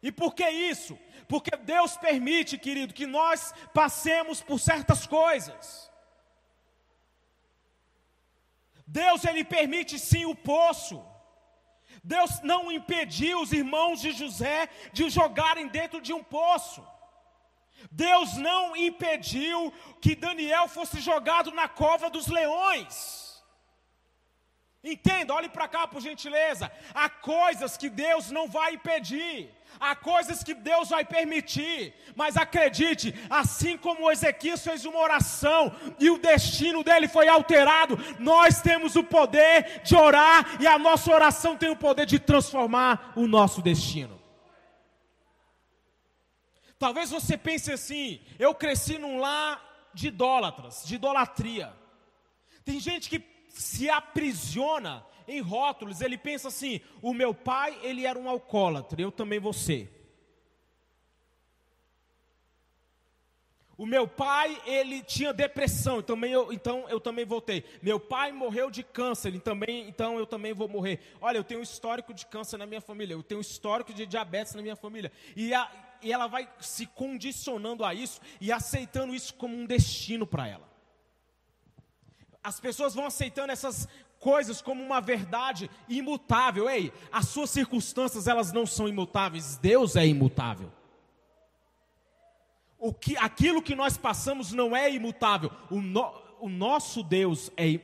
E 0.00 0.12
por 0.12 0.34
que 0.34 0.48
isso? 0.48 0.96
Porque 1.26 1.56
Deus 1.56 1.96
permite, 1.96 2.56
querido, 2.56 2.94
que 2.94 3.06
nós 3.06 3.52
passemos 3.72 4.40
por 4.40 4.60
certas 4.60 5.04
coisas. 5.06 5.90
Deus 8.86 9.24
ele 9.24 9.44
permite 9.44 9.98
sim 9.98 10.24
o 10.26 10.34
poço. 10.34 11.04
Deus 12.02 12.40
não 12.42 12.70
impediu 12.70 13.40
os 13.40 13.52
irmãos 13.52 14.00
de 14.00 14.12
José 14.12 14.68
de 14.92 15.08
jogarem 15.08 15.68
dentro 15.68 16.00
de 16.00 16.12
um 16.12 16.22
poço. 16.22 16.86
Deus 17.90 18.36
não 18.36 18.76
impediu 18.76 19.72
que 20.00 20.14
Daniel 20.14 20.68
fosse 20.68 21.00
jogado 21.00 21.50
na 21.50 21.68
cova 21.68 22.10
dos 22.10 22.26
leões. 22.26 23.42
Entenda, 24.82 25.32
olhe 25.34 25.48
para 25.48 25.66
cá 25.66 25.86
por 25.88 26.00
gentileza. 26.00 26.70
Há 26.94 27.08
coisas 27.08 27.76
que 27.76 27.88
Deus 27.88 28.30
não 28.30 28.46
vai 28.46 28.74
impedir, 28.74 29.50
há 29.80 29.94
coisas 29.94 30.42
que 30.42 30.54
Deus 30.54 30.88
vai 30.88 31.04
permitir, 31.04 31.94
mas 32.14 32.36
acredite, 32.36 33.14
assim 33.28 33.76
como 33.76 34.10
Ezequias 34.10 34.62
fez 34.62 34.84
uma 34.84 34.98
oração 34.98 35.74
e 35.98 36.10
o 36.10 36.18
destino 36.18 36.82
dele 36.82 37.08
foi 37.08 37.28
alterado, 37.28 37.98
nós 38.18 38.60
temos 38.60 38.96
o 38.96 39.04
poder 39.04 39.82
de 39.82 39.94
orar 39.96 40.60
e 40.60 40.66
a 40.66 40.78
nossa 40.78 41.12
oração 41.12 41.56
tem 41.56 41.70
o 41.70 41.76
poder 41.76 42.06
de 42.06 42.18
transformar 42.18 43.12
o 43.16 43.26
nosso 43.26 43.60
destino. 43.62 44.20
Talvez 46.78 47.10
você 47.10 47.36
pense 47.36 47.72
assim: 47.72 48.20
eu 48.38 48.54
cresci 48.54 48.98
num 48.98 49.18
lar 49.18 49.90
de 49.94 50.08
idólatras, 50.08 50.84
de 50.84 50.96
idolatria. 50.96 51.72
Tem 52.64 52.80
gente 52.80 53.08
que 53.08 53.22
se 53.48 53.88
aprisiona 53.88 55.04
em 55.26 55.40
rótulos, 55.40 56.00
ele 56.00 56.18
pensa 56.18 56.48
assim: 56.48 56.80
o 57.00 57.14
meu 57.14 57.34
pai, 57.34 57.78
ele 57.82 58.06
era 58.06 58.18
um 58.18 58.28
alcoólatra, 58.28 59.00
eu 59.00 59.12
também 59.12 59.38
vou 59.38 59.52
ser. 59.52 59.94
O 63.76 63.86
meu 63.86 64.06
pai, 64.06 64.60
ele 64.64 65.02
tinha 65.02 65.32
depressão, 65.32 66.00
também 66.00 66.32
eu, 66.32 66.52
então 66.52 66.88
eu 66.88 67.00
também 67.00 67.24
voltei. 67.24 67.64
Meu 67.82 67.98
pai 67.98 68.30
morreu 68.30 68.70
de 68.70 68.84
câncer, 68.84 69.38
também, 69.40 69.88
então 69.88 70.16
eu 70.16 70.26
também 70.26 70.52
vou 70.52 70.68
morrer. 70.68 71.00
Olha, 71.20 71.38
eu 71.38 71.44
tenho 71.44 71.58
um 71.58 71.64
histórico 71.64 72.14
de 72.14 72.24
câncer 72.24 72.56
na 72.56 72.66
minha 72.66 72.80
família, 72.80 73.14
eu 73.14 73.22
tenho 73.22 73.38
um 73.38 73.42
histórico 73.42 73.92
de 73.92 74.06
diabetes 74.06 74.54
na 74.54 74.62
minha 74.62 74.76
família. 74.76 75.10
E, 75.34 75.52
a, 75.52 75.68
e 76.00 76.12
ela 76.12 76.28
vai 76.28 76.48
se 76.60 76.86
condicionando 76.86 77.84
a 77.84 77.92
isso 77.92 78.20
e 78.40 78.52
aceitando 78.52 79.12
isso 79.12 79.34
como 79.34 79.56
um 79.56 79.66
destino 79.66 80.24
para 80.24 80.46
ela 80.46 80.74
as 82.44 82.60
pessoas 82.60 82.94
vão 82.94 83.06
aceitando 83.06 83.50
essas 83.50 83.88
coisas 84.24 84.62
como 84.62 84.82
uma 84.82 85.02
verdade 85.02 85.70
imutável. 85.86 86.68
Ei, 86.70 86.90
as 87.12 87.28
suas 87.28 87.50
circunstâncias 87.50 88.26
elas 88.26 88.54
não 88.54 88.64
são 88.64 88.88
imutáveis, 88.88 89.58
Deus 89.58 89.96
é 89.96 90.06
imutável. 90.06 90.72
O 92.78 92.92
que, 92.92 93.18
aquilo 93.18 93.60
que 93.60 93.74
nós 93.74 93.98
passamos 93.98 94.50
não 94.50 94.74
é 94.74 94.90
imutável. 94.90 95.50
O, 95.70 95.78
no, 95.78 96.10
o 96.40 96.48
nosso 96.48 97.02
Deus 97.02 97.50
é 97.54 97.78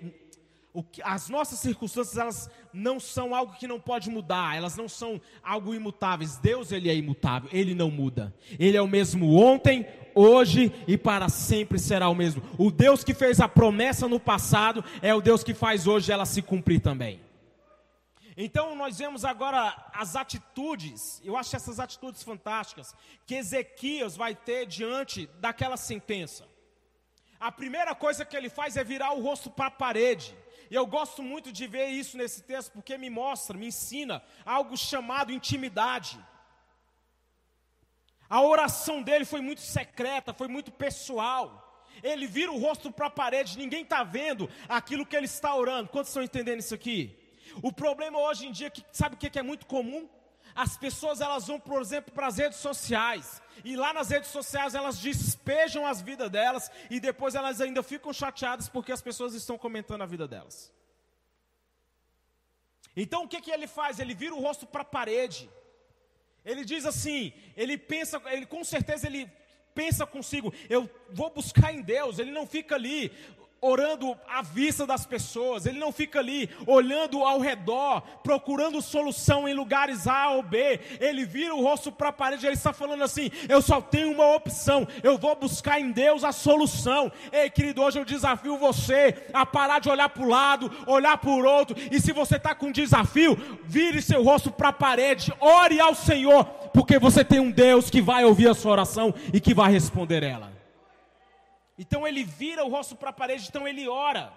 que, 0.83 1.03
as 1.03 1.29
nossas 1.29 1.59
circunstâncias 1.59 2.17
elas 2.17 2.51
não 2.73 3.01
são 3.01 3.35
algo 3.35 3.55
que 3.55 3.67
não 3.67 3.81
pode 3.81 4.09
mudar, 4.09 4.57
elas 4.57 4.77
não 4.77 4.89
são 4.89 5.21
algo 5.43 5.75
imutáveis. 5.75 6.37
Deus 6.37 6.71
ele 6.71 6.89
é 6.89 6.95
imutável, 6.95 7.51
ele 7.53 7.75
não 7.75 7.91
muda. 7.91 8.35
Ele 8.59 8.77
é 8.77 8.83
o 8.83 8.87
mesmo 8.87 9.35
ontem, 9.37 9.87
hoje 10.15 10.73
e 10.87 10.97
para 10.97 11.29
sempre 11.29 11.79
será 11.79 12.09
o 12.09 12.15
mesmo. 12.15 12.43
O 12.57 12.71
Deus 12.71 13.03
que 13.03 13.15
fez 13.15 13.41
a 13.41 13.49
promessa 13.49 14.07
no 14.07 14.21
passado 14.21 14.85
é 15.03 15.15
o 15.15 15.21
Deus 15.21 15.43
que 15.43 15.55
faz 15.55 15.87
hoje 15.87 16.13
ela 16.13 16.25
se 16.25 16.41
cumprir 16.41 16.81
também. 16.81 17.21
Então 18.37 18.75
nós 18.75 18.99
vemos 18.99 19.25
agora 19.25 19.77
as 19.93 20.17
atitudes, 20.17 21.21
eu 21.25 21.37
acho 21.37 21.55
essas 21.55 21.79
atitudes 21.79 22.23
fantásticas, 22.23 22.95
que 23.27 23.35
Ezequias 23.35 24.17
vai 24.17 24.35
ter 24.35 24.67
diante 24.67 25.27
daquela 25.41 25.77
sentença. 25.77 26.49
A 27.39 27.51
primeira 27.51 27.95
coisa 27.95 28.25
que 28.25 28.37
ele 28.37 28.49
faz 28.49 28.77
é 28.77 28.85
virar 28.85 29.13
o 29.13 29.23
rosto 29.23 29.51
para 29.51 29.67
a 29.67 29.71
parede. 29.71 30.37
E 30.71 30.75
eu 30.75 30.87
gosto 30.87 31.21
muito 31.23 31.51
de 31.51 31.67
ver 31.67 31.89
isso 31.89 32.17
nesse 32.17 32.43
texto, 32.43 32.71
porque 32.73 32.97
me 32.97 33.11
mostra, 33.11 33.59
me 33.59 33.67
ensina 33.67 34.23
algo 34.47 34.77
chamado 34.77 35.33
intimidade. 35.33 36.17
A 38.29 38.41
oração 38.41 39.03
dele 39.03 39.25
foi 39.25 39.41
muito 39.41 39.61
secreta, 39.61 40.33
foi 40.33 40.47
muito 40.47 40.71
pessoal. 40.71 41.85
Ele 42.01 42.29
vira 42.29 42.53
o 42.53 42.59
rosto 42.59 42.93
para 42.93 43.09
a 43.09 43.11
parede, 43.11 43.59
ninguém 43.59 43.83
está 43.83 44.05
vendo 44.05 44.49
aquilo 44.69 45.05
que 45.05 45.17
ele 45.17 45.27
está 45.27 45.53
orando. 45.55 45.89
Quantos 45.89 46.11
estão 46.11 46.23
entendendo 46.23 46.61
isso 46.61 46.75
aqui? 46.75 47.19
O 47.61 47.73
problema 47.73 48.21
hoje 48.21 48.47
em 48.47 48.53
dia, 48.53 48.69
é 48.69 48.71
que, 48.71 48.85
sabe 48.93 49.17
o 49.17 49.19
que 49.19 49.37
é 49.37 49.43
muito 49.43 49.67
comum? 49.67 50.09
As 50.55 50.77
pessoas 50.77 51.21
elas 51.21 51.47
vão, 51.47 51.61
por 51.61 51.81
exemplo, 51.81 52.13
para 52.13 52.27
as 52.27 52.39
redes 52.39 52.59
sociais. 52.59 53.41
E 53.65 53.77
lá 53.77 53.93
nas 53.93 54.11
redes 54.11 54.31
sociais 54.31 54.75
elas 54.75 54.99
despejam 54.99 55.87
as 55.87 56.01
vidas 56.01 56.31
delas. 56.31 56.71
E 56.91 57.01
depois 57.01 57.35
elas 57.35 57.61
ainda 57.61 57.83
ficam 57.83 58.13
chateadas 58.13 58.69
porque 58.69 58.93
as 58.93 59.03
pessoas 59.03 59.35
estão 59.35 59.57
comentando 59.57 60.03
a 60.03 60.07
vida 60.07 60.27
delas. 60.27 60.73
Então 62.97 63.25
o 63.25 63.29
que, 63.29 63.41
que 63.41 63.51
ele 63.51 63.67
faz? 63.67 63.99
Ele 63.99 64.15
vira 64.15 64.35
o 64.35 64.41
rosto 64.41 64.67
para 64.67 64.83
a 64.83 64.85
parede. 64.85 65.49
Ele 66.45 66.65
diz 66.65 66.87
assim, 66.87 67.33
ele 67.57 67.77
pensa, 67.77 68.21
ele 68.27 68.47
com 68.47 68.65
certeza 68.65 69.07
ele 69.07 69.31
pensa 69.75 70.07
consigo, 70.07 70.53
eu 70.69 70.91
vou 71.11 71.31
buscar 71.31 71.73
em 71.73 71.83
Deus, 71.83 72.19
ele 72.19 72.31
não 72.31 72.47
fica 72.47 72.75
ali 72.75 73.13
orando 73.63 74.17
à 74.27 74.41
vista 74.41 74.87
das 74.87 75.05
pessoas, 75.05 75.67
ele 75.67 75.79
não 75.79 75.93
fica 75.93 76.19
ali 76.19 76.49
olhando 76.67 77.23
ao 77.25 77.39
redor, 77.39 78.01
procurando 78.23 78.81
solução 78.81 79.47
em 79.47 79.55
lugares 79.55 80.07
A 80.07 80.31
ou 80.31 80.43
B, 80.43 80.81
ele 80.99 81.25
vira 81.27 81.55
o 81.55 81.63
rosto 81.63 81.93
para 81.93 82.09
a 82.09 82.13
parede, 82.13 82.47
ele 82.47 82.55
está 82.55 82.73
falando 82.73 83.05
assim: 83.05 83.31
eu 83.49 83.61
só 83.61 83.81
tenho 83.81 84.13
uma 84.13 84.35
opção, 84.35 84.89
eu 85.03 85.19
vou 85.19 85.37
buscar 85.37 85.79
em 85.79 85.91
Deus 85.91 86.25
a 86.25 86.33
solução. 86.33 87.13
Ei, 87.31 87.51
querido, 87.51 87.83
hoje 87.83 87.99
eu 87.99 88.05
desafio 88.05 88.57
você 88.57 89.27
a 89.33 89.45
parar 89.45 89.79
de 89.79 89.91
olhar 89.91 90.09
para 90.09 90.23
o 90.23 90.29
lado, 90.29 90.71
olhar 90.87 91.19
para 91.19 91.31
o 91.31 91.45
outro, 91.45 91.77
e 91.91 92.01
se 92.01 92.13
você 92.13 92.37
está 92.37 92.55
com 92.55 92.73
desafio, 92.73 93.37
vire 93.65 94.01
seu 94.01 94.23
rosto 94.23 94.51
para 94.51 94.71
a 94.71 94.73
parede, 94.73 95.33
ore 95.39 95.79
ao 95.79 95.95
Senhor, 95.95 96.45
porque 96.73 96.99
você 96.99 97.23
tem 97.23 97.41
um 97.41 97.51
Deus 97.51 97.91
que 97.91 98.01
vai 98.01 98.25
ouvir 98.25 98.49
a 98.49 98.55
sua 98.55 98.73
oração 98.73 99.15
e 99.33 99.41
que 99.41 99.53
vai 99.53 99.71
responder 99.71 100.23
ela. 100.23 100.60
Então 101.81 102.07
ele 102.07 102.23
vira 102.23 102.63
o 102.63 102.69
rosto 102.69 102.95
para 102.95 103.09
a 103.09 103.13
parede, 103.13 103.49
então 103.49 103.67
ele 103.67 103.89
ora. 103.89 104.31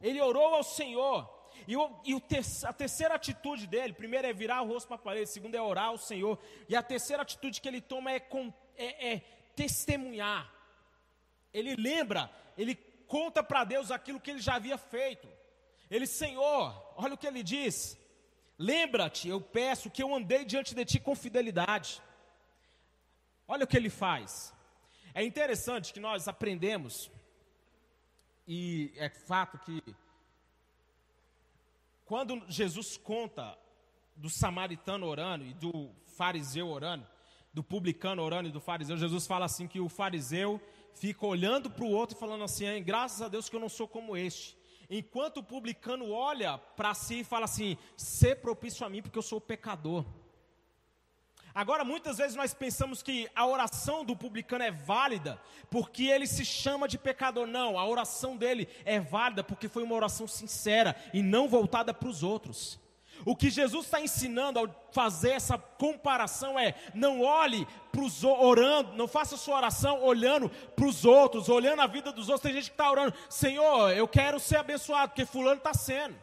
Ele 0.00 0.20
orou 0.20 0.54
ao 0.54 0.62
Senhor. 0.62 1.28
E, 1.66 1.76
o, 1.76 1.90
e 2.04 2.14
o 2.14 2.20
te, 2.20 2.38
a 2.64 2.72
terceira 2.72 3.16
atitude 3.16 3.66
dele, 3.66 3.92
primeiro 3.92 4.28
é 4.28 4.32
virar 4.32 4.62
o 4.62 4.68
rosto 4.68 4.86
para 4.86 4.94
a 4.94 5.00
parede, 5.00 5.28
segundo 5.28 5.56
é 5.56 5.60
orar 5.60 5.86
ao 5.86 5.98
Senhor. 5.98 6.38
E 6.68 6.76
a 6.76 6.80
terceira 6.80 7.20
atitude 7.20 7.60
que 7.60 7.66
ele 7.66 7.80
toma 7.80 8.12
é, 8.12 8.20
com, 8.20 8.54
é, 8.76 9.14
é 9.14 9.18
testemunhar. 9.56 10.48
Ele 11.52 11.74
lembra, 11.74 12.30
ele 12.56 12.76
conta 13.08 13.42
para 13.42 13.64
Deus 13.64 13.90
aquilo 13.90 14.20
que 14.20 14.30
ele 14.30 14.40
já 14.40 14.54
havia 14.54 14.78
feito. 14.78 15.26
Ele, 15.90 16.06
Senhor, 16.06 16.94
olha 16.96 17.14
o 17.14 17.18
que 17.18 17.26
ele 17.26 17.42
diz. 17.42 17.98
Lembra-te, 18.56 19.28
eu 19.28 19.40
peço 19.40 19.90
que 19.90 20.00
eu 20.00 20.14
andei 20.14 20.44
diante 20.44 20.76
de 20.76 20.84
ti 20.84 21.00
com 21.00 21.16
fidelidade. 21.16 22.00
Olha 23.48 23.64
o 23.64 23.66
que 23.66 23.76
ele 23.76 23.90
faz. 23.90 24.54
É 25.14 25.22
interessante 25.22 25.92
que 25.92 26.00
nós 26.00 26.26
aprendemos, 26.26 27.10
e 28.48 28.92
é 28.96 29.10
fato 29.10 29.58
que, 29.58 29.82
quando 32.06 32.42
Jesus 32.48 32.96
conta 32.96 33.58
do 34.16 34.30
samaritano 34.30 35.06
orando 35.06 35.44
e 35.44 35.52
do 35.52 35.90
fariseu 36.16 36.68
orando, 36.68 37.06
do 37.52 37.62
publicano 37.62 38.22
orando 38.22 38.48
e 38.48 38.52
do 38.52 38.60
fariseu, 38.60 38.96
Jesus 38.96 39.26
fala 39.26 39.44
assim: 39.44 39.68
que 39.68 39.80
o 39.80 39.88
fariseu 39.88 40.60
fica 40.94 41.26
olhando 41.26 41.68
para 41.70 41.84
o 41.84 41.90
outro 41.90 42.16
e 42.16 42.20
falando 42.20 42.44
assim: 42.44 42.82
graças 42.82 43.20
a 43.20 43.28
Deus 43.28 43.50
que 43.50 43.56
eu 43.56 43.60
não 43.60 43.68
sou 43.68 43.86
como 43.86 44.16
este. 44.16 44.56
Enquanto 44.88 45.38
o 45.38 45.42
publicano 45.42 46.10
olha 46.10 46.56
para 46.56 46.94
si 46.94 47.20
e 47.20 47.24
fala 47.24 47.44
assim: 47.44 47.76
ser 47.96 48.36
propício 48.36 48.86
a 48.86 48.88
mim, 48.88 49.02
porque 49.02 49.18
eu 49.18 49.22
sou 49.22 49.40
pecador. 49.40 50.06
Agora, 51.54 51.84
muitas 51.84 52.16
vezes 52.16 52.34
nós 52.34 52.54
pensamos 52.54 53.02
que 53.02 53.28
a 53.34 53.46
oração 53.46 54.04
do 54.04 54.16
publicano 54.16 54.64
é 54.64 54.70
válida 54.70 55.40
porque 55.70 56.04
ele 56.04 56.26
se 56.26 56.44
chama 56.44 56.88
de 56.88 56.96
pecador. 56.98 57.46
Não, 57.46 57.78
a 57.78 57.86
oração 57.86 58.36
dele 58.36 58.68
é 58.84 58.98
válida 58.98 59.44
porque 59.44 59.68
foi 59.68 59.82
uma 59.82 59.94
oração 59.94 60.26
sincera 60.26 60.96
e 61.12 61.22
não 61.22 61.48
voltada 61.48 61.92
para 61.92 62.08
os 62.08 62.22
outros. 62.22 62.80
O 63.24 63.36
que 63.36 63.50
Jesus 63.50 63.84
está 63.84 64.00
ensinando 64.00 64.58
ao 64.58 64.88
fazer 64.90 65.30
essa 65.30 65.56
comparação 65.58 66.58
é: 66.58 66.74
não 66.94 67.20
olhe 67.20 67.66
para 67.92 68.00
os 68.00 68.24
orando, 68.24 68.94
não 68.94 69.06
faça 69.06 69.36
sua 69.36 69.56
oração 69.56 70.02
olhando 70.02 70.48
para 70.48 70.86
os 70.86 71.04
outros, 71.04 71.48
olhando 71.48 71.82
a 71.82 71.86
vida 71.86 72.10
dos 72.10 72.28
outros. 72.28 72.42
Tem 72.42 72.54
gente 72.54 72.70
que 72.70 72.74
está 72.74 72.90
orando, 72.90 73.14
Senhor, 73.28 73.90
eu 73.90 74.08
quero 74.08 74.40
ser 74.40 74.56
abençoado, 74.56 75.10
porque 75.10 75.26
fulano 75.26 75.58
está 75.58 75.74
sendo. 75.74 76.16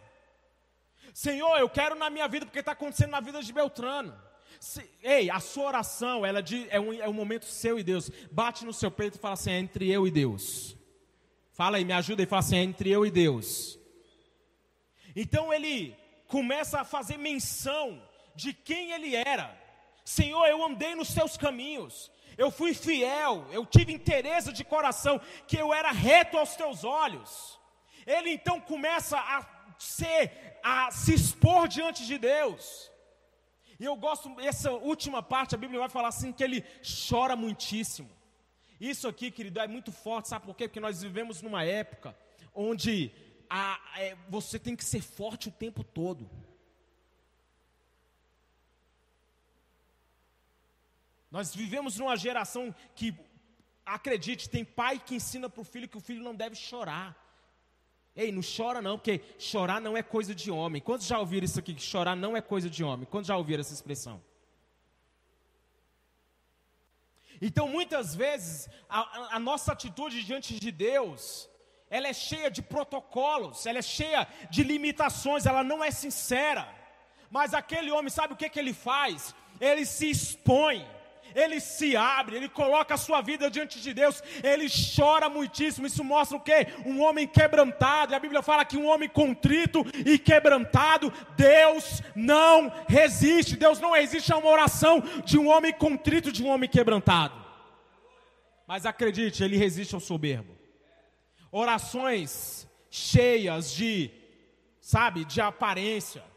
Senhor, 1.14 1.58
eu 1.58 1.70
quero 1.70 1.96
na 1.96 2.10
minha 2.10 2.28
vida, 2.28 2.46
porque 2.46 2.60
está 2.60 2.74
acontecendo 2.74 3.12
na 3.12 3.20
vida 3.20 3.42
de 3.42 3.54
Beltrano. 3.54 4.29
Se, 4.60 4.90
ei, 5.04 5.30
a 5.30 5.40
sua 5.40 5.66
oração 5.66 6.26
ela 6.26 6.44
é, 6.70 6.80
um, 6.80 6.94
é 6.94 7.08
um 7.08 7.14
momento 7.14 7.46
seu 7.46 7.78
e 7.78 7.84
Deus. 7.84 8.10
Bate 8.32 8.66
no 8.66 8.74
seu 8.74 8.90
peito 8.90 9.18
e 9.18 9.20
fala 9.20 9.34
assim: 9.34 9.52
é 9.52 9.60
entre 9.60 9.90
eu 9.90 10.08
e 10.08 10.12
Deus. 10.12 10.76
Fala 11.52 11.78
aí, 11.78 11.84
me 11.84 11.94
ajuda 11.94 12.24
e 12.24 12.26
fala 12.26 12.40
assim: 12.40 12.58
é 12.58 12.64
entre 12.64 12.90
eu 12.90 13.06
e 13.06 13.12
Deus. 13.12 13.78
Então 15.16 15.54
ele 15.54 15.96
começa 16.28 16.80
a 16.80 16.86
fazer 16.86 17.18
menção 17.18 18.02
de 18.36 18.54
quem 18.54 18.92
ele 18.92 19.16
era. 19.16 19.58
Senhor, 20.06 20.48
eu 20.48 20.66
andei 20.66 20.96
nos 20.96 21.14
teus 21.14 21.38
caminhos, 21.38 22.12
eu 22.38 22.50
fui 22.50 22.74
fiel, 22.74 23.46
eu 23.52 23.66
tive 23.66 23.94
interesse 23.94 24.52
de 24.54 24.64
coração, 24.64 25.20
que 25.48 25.58
eu 25.58 25.74
era 25.74 25.92
reto 25.92 26.38
aos 26.38 26.56
teus 26.56 26.84
olhos. 26.84 27.60
Ele 28.08 28.32
então 28.32 28.60
começa 28.60 29.20
a 29.20 29.46
ser, 29.78 30.58
a 30.64 30.90
se 30.90 31.14
expor 31.14 31.68
diante 31.68 32.06
de 32.06 32.18
Deus. 32.18 32.90
E 33.80 33.86
eu 33.86 33.96
gosto, 33.96 34.38
essa 34.40 34.72
última 34.72 35.24
parte, 35.24 35.56
a 35.56 35.58
Bíblia 35.58 35.80
vai 35.80 35.90
falar 35.90 36.10
assim, 36.10 36.34
que 36.34 36.44
ele 36.44 36.66
chora 37.08 37.36
muitíssimo. 37.36 38.10
Isso 38.80 39.08
aqui, 39.08 39.32
querido, 39.32 39.60
é 39.60 39.68
muito 39.68 39.92
forte, 39.92 40.28
sabe 40.28 40.46
por 40.46 40.56
quê? 40.56 40.68
Porque 40.68 40.80
nós 40.80 41.02
vivemos 41.02 41.42
numa 41.42 41.64
época 41.64 42.16
onde 42.54 43.12
a, 43.50 43.80
é, 43.98 44.18
você 44.28 44.60
tem 44.60 44.76
que 44.76 44.84
ser 44.84 45.02
forte 45.02 45.48
o 45.48 45.52
tempo 45.52 45.84
todo. 45.84 46.30
Nós 51.32 51.56
vivemos 51.56 51.98
numa 51.98 52.18
geração 52.18 52.76
que, 52.96 53.16
acredite, 53.86 54.50
tem 54.50 54.66
pai 54.66 55.00
que 55.00 55.16
ensina 55.16 55.50
para 55.50 55.62
o 55.62 55.64
filho 55.64 55.88
que 55.88 55.98
o 55.98 56.02
filho 56.02 56.24
não 56.24 56.36
deve 56.36 56.56
chorar. 56.56 57.29
Ei, 58.16 58.32
não 58.32 58.42
chora 58.42 58.82
não, 58.82 58.98
porque 58.98 59.22
chorar 59.38 59.80
não 59.80 59.96
é 59.96 60.04
coisa 60.04 60.36
de 60.36 60.52
homem. 60.52 60.82
Quantos 60.82 61.08
já 61.08 61.20
ouviram 61.20 61.46
isso 61.46 61.60
aqui, 61.60 61.74
que 61.74 61.82
chorar 61.82 62.16
não 62.16 62.36
é 62.36 62.42
coisa 62.42 62.70
de 62.70 62.84
homem? 62.84 63.08
Quantos 63.10 63.28
já 63.28 63.38
ouviram 63.38 63.62
essa 63.62 63.74
expressão? 63.74 64.22
Então, 67.42 67.68
muitas 67.68 68.14
vezes, 68.14 68.70
a, 68.90 69.36
a, 69.36 69.40
nossa 69.40 69.72
atitude 69.72 70.24
diante 70.24 70.60
de 70.60 70.72
Deus, 70.72 71.50
ela 71.90 72.08
é 72.08 72.14
cheia 72.14 72.52
de 72.52 72.62
protocolos, 72.62 73.66
ela 73.66 73.80
é 73.80 73.82
cheia 73.82 74.28
de 74.50 74.64
limitações, 74.64 75.46
ela 75.46 75.64
não 75.64 75.82
é 75.82 75.90
sincera. 75.90 76.68
Mas 77.30 77.54
aquele 77.54 77.92
homem, 77.92 78.10
sabe 78.10 78.34
o 78.34 78.38
que, 78.38 78.50
que 78.50 78.60
ele 78.60 78.74
faz? 78.74 79.34
Ele 79.62 79.86
se 79.86 80.10
expõe 80.10 80.86
ele 81.40 81.60
se 81.60 81.96
abre, 81.96 82.36
ele 82.36 82.50
coloca 82.50 82.94
a 82.94 82.98
sua 82.98 83.22
vida 83.22 83.50
diante 83.50 83.80
de 83.80 83.94
Deus, 83.94 84.22
ele 84.44 84.68
chora 84.70 85.30
muitíssimo. 85.30 85.88
Isso 85.88 86.04
mostra 86.04 86.38
o 86.38 86.42
que? 86.42 86.68
Um 86.86 87.02
homem 87.02 87.28
quebrantado. 87.28 88.14
E 88.14 88.16
a 88.16 88.20
Bíblia 88.20 88.42
fala 88.42 88.66
que 88.66 88.78
um 88.78 88.88
homem 88.88 89.08
contrito 89.08 89.86
e 90.06 90.18
quebrantado, 90.20 91.12
Deus 91.36 92.02
não 92.16 92.72
resiste. 92.88 93.56
Deus 93.56 93.80
não 93.80 93.92
resiste 93.92 94.32
a 94.34 94.38
uma 94.38 94.50
oração 94.50 95.02
de 95.24 95.38
um 95.38 95.48
homem 95.48 95.74
contrito, 95.74 96.32
de 96.32 96.44
um 96.44 96.50
homem 96.50 96.70
quebrantado. 96.70 97.34
Mas 98.68 98.86
acredite, 98.86 99.44
ele 99.44 99.58
resiste 99.58 99.96
ao 99.96 100.02
soberbo. 100.02 100.56
Orações 101.52 102.68
cheias 102.90 103.72
de, 103.72 104.12
sabe, 104.80 105.26
de 105.26 105.42
aparência 105.42 106.29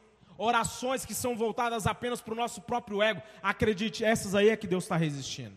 orações 0.42 1.06
que 1.06 1.14
são 1.14 1.36
voltadas 1.36 1.86
apenas 1.86 2.20
para 2.20 2.34
o 2.34 2.36
nosso 2.36 2.60
próprio 2.60 3.00
ego, 3.00 3.22
acredite, 3.42 4.04
essas 4.04 4.34
aí 4.34 4.48
é 4.48 4.56
que 4.56 4.66
Deus 4.66 4.84
está 4.84 4.96
resistindo. 4.96 5.56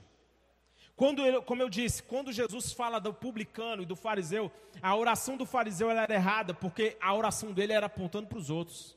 Quando, 0.96 1.42
como 1.44 1.62
eu 1.62 1.70
disse, 1.70 2.04
quando 2.04 2.32
Jesus 2.32 2.72
fala 2.72 3.00
do 3.00 3.14
publicano 3.14 3.82
e 3.82 3.86
do 3.86 3.96
fariseu, 3.96 4.52
a 4.82 4.96
oração 4.96 5.36
do 5.36 5.46
fariseu 5.46 5.90
era 5.90 6.14
errada, 6.14 6.54
porque 6.54 6.96
a 7.02 7.14
oração 7.14 7.52
dele 7.52 7.74
era 7.74 7.88
apontando 7.88 8.28
para 8.28 8.38
os 8.38 8.50
outros, 8.50 8.96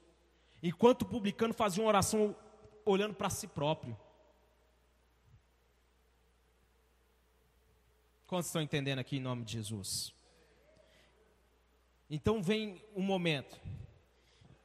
enquanto 0.63 1.03
o 1.03 1.07
publicano 1.07 1.55
fazia 1.55 1.83
uma 1.83 1.89
oração 1.89 2.37
olhando 2.85 3.15
para 3.15 3.31
si 3.31 3.49
próprio. 3.49 3.99
Quantos 8.27 8.49
estão 8.49 8.61
entendendo 8.61 8.99
aqui 8.99 9.17
em 9.17 9.21
nome 9.21 9.43
de 9.43 9.55
Jesus? 9.55 10.15
Então 12.11 12.43
vem 12.43 12.85
um 12.95 13.03
momento 13.03 13.59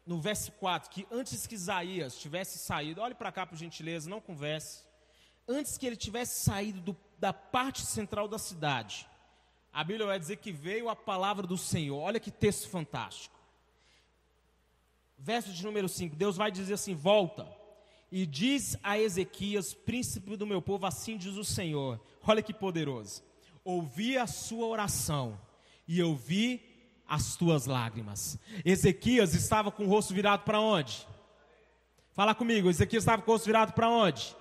no 0.05 0.19
verso 0.19 0.51
4, 0.53 0.89
que 0.89 1.07
antes 1.11 1.47
que 1.47 1.55
Isaías 1.55 2.17
tivesse 2.17 2.59
saído, 2.59 3.01
olhe 3.01 3.15
para 3.15 3.31
cá 3.31 3.45
por 3.45 3.57
gentileza, 3.57 4.09
não 4.09 4.19
converse. 4.19 4.83
Antes 5.47 5.77
que 5.77 5.85
ele 5.85 5.95
tivesse 5.95 6.43
saído 6.43 6.81
do, 6.81 6.97
da 7.17 7.31
parte 7.31 7.81
central 7.81 8.27
da 8.27 8.37
cidade, 8.37 9.07
a 9.71 9.83
Bíblia 9.83 10.05
vai 10.05 10.19
dizer 10.19 10.37
que 10.37 10.51
veio 10.51 10.89
a 10.89 10.95
palavra 10.95 11.47
do 11.47 11.57
Senhor. 11.57 11.97
Olha 11.97 12.19
que 12.19 12.31
texto 12.31 12.69
fantástico. 12.69 13.35
Verso 15.17 15.51
de 15.51 15.63
número 15.63 15.87
5: 15.87 16.15
Deus 16.15 16.37
vai 16.37 16.51
dizer 16.51 16.73
assim: 16.73 16.93
Volta 16.93 17.47
e 18.11 18.25
diz 18.25 18.77
a 18.83 18.99
Ezequias, 18.99 19.73
príncipe 19.73 20.37
do 20.37 20.45
meu 20.45 20.61
povo, 20.61 20.85
assim 20.85 21.17
diz 21.17 21.35
o 21.35 21.43
Senhor. 21.43 21.99
Olha 22.21 22.43
que 22.43 22.53
poderoso. 22.53 23.23
Ouvi 23.63 24.17
a 24.17 24.27
sua 24.27 24.67
oração 24.67 25.39
e 25.87 25.97
eu 25.97 26.15
vi 26.15 26.72
as 27.13 27.35
tuas 27.35 27.67
lágrimas. 27.67 28.39
Ezequias 28.65 29.35
estava 29.35 29.71
com 29.71 29.85
o 29.85 29.87
rosto 29.87 30.15
virado 30.15 30.43
para 30.43 30.59
onde? 30.59 31.07
Fala 32.13 32.33
comigo, 32.33 32.71
Ezequias 32.71 33.03
estava 33.03 33.21
com 33.21 33.29
o 33.29 33.33
rosto 33.35 33.45
virado 33.45 33.73
para 33.73 33.87
onde? 33.87 34.35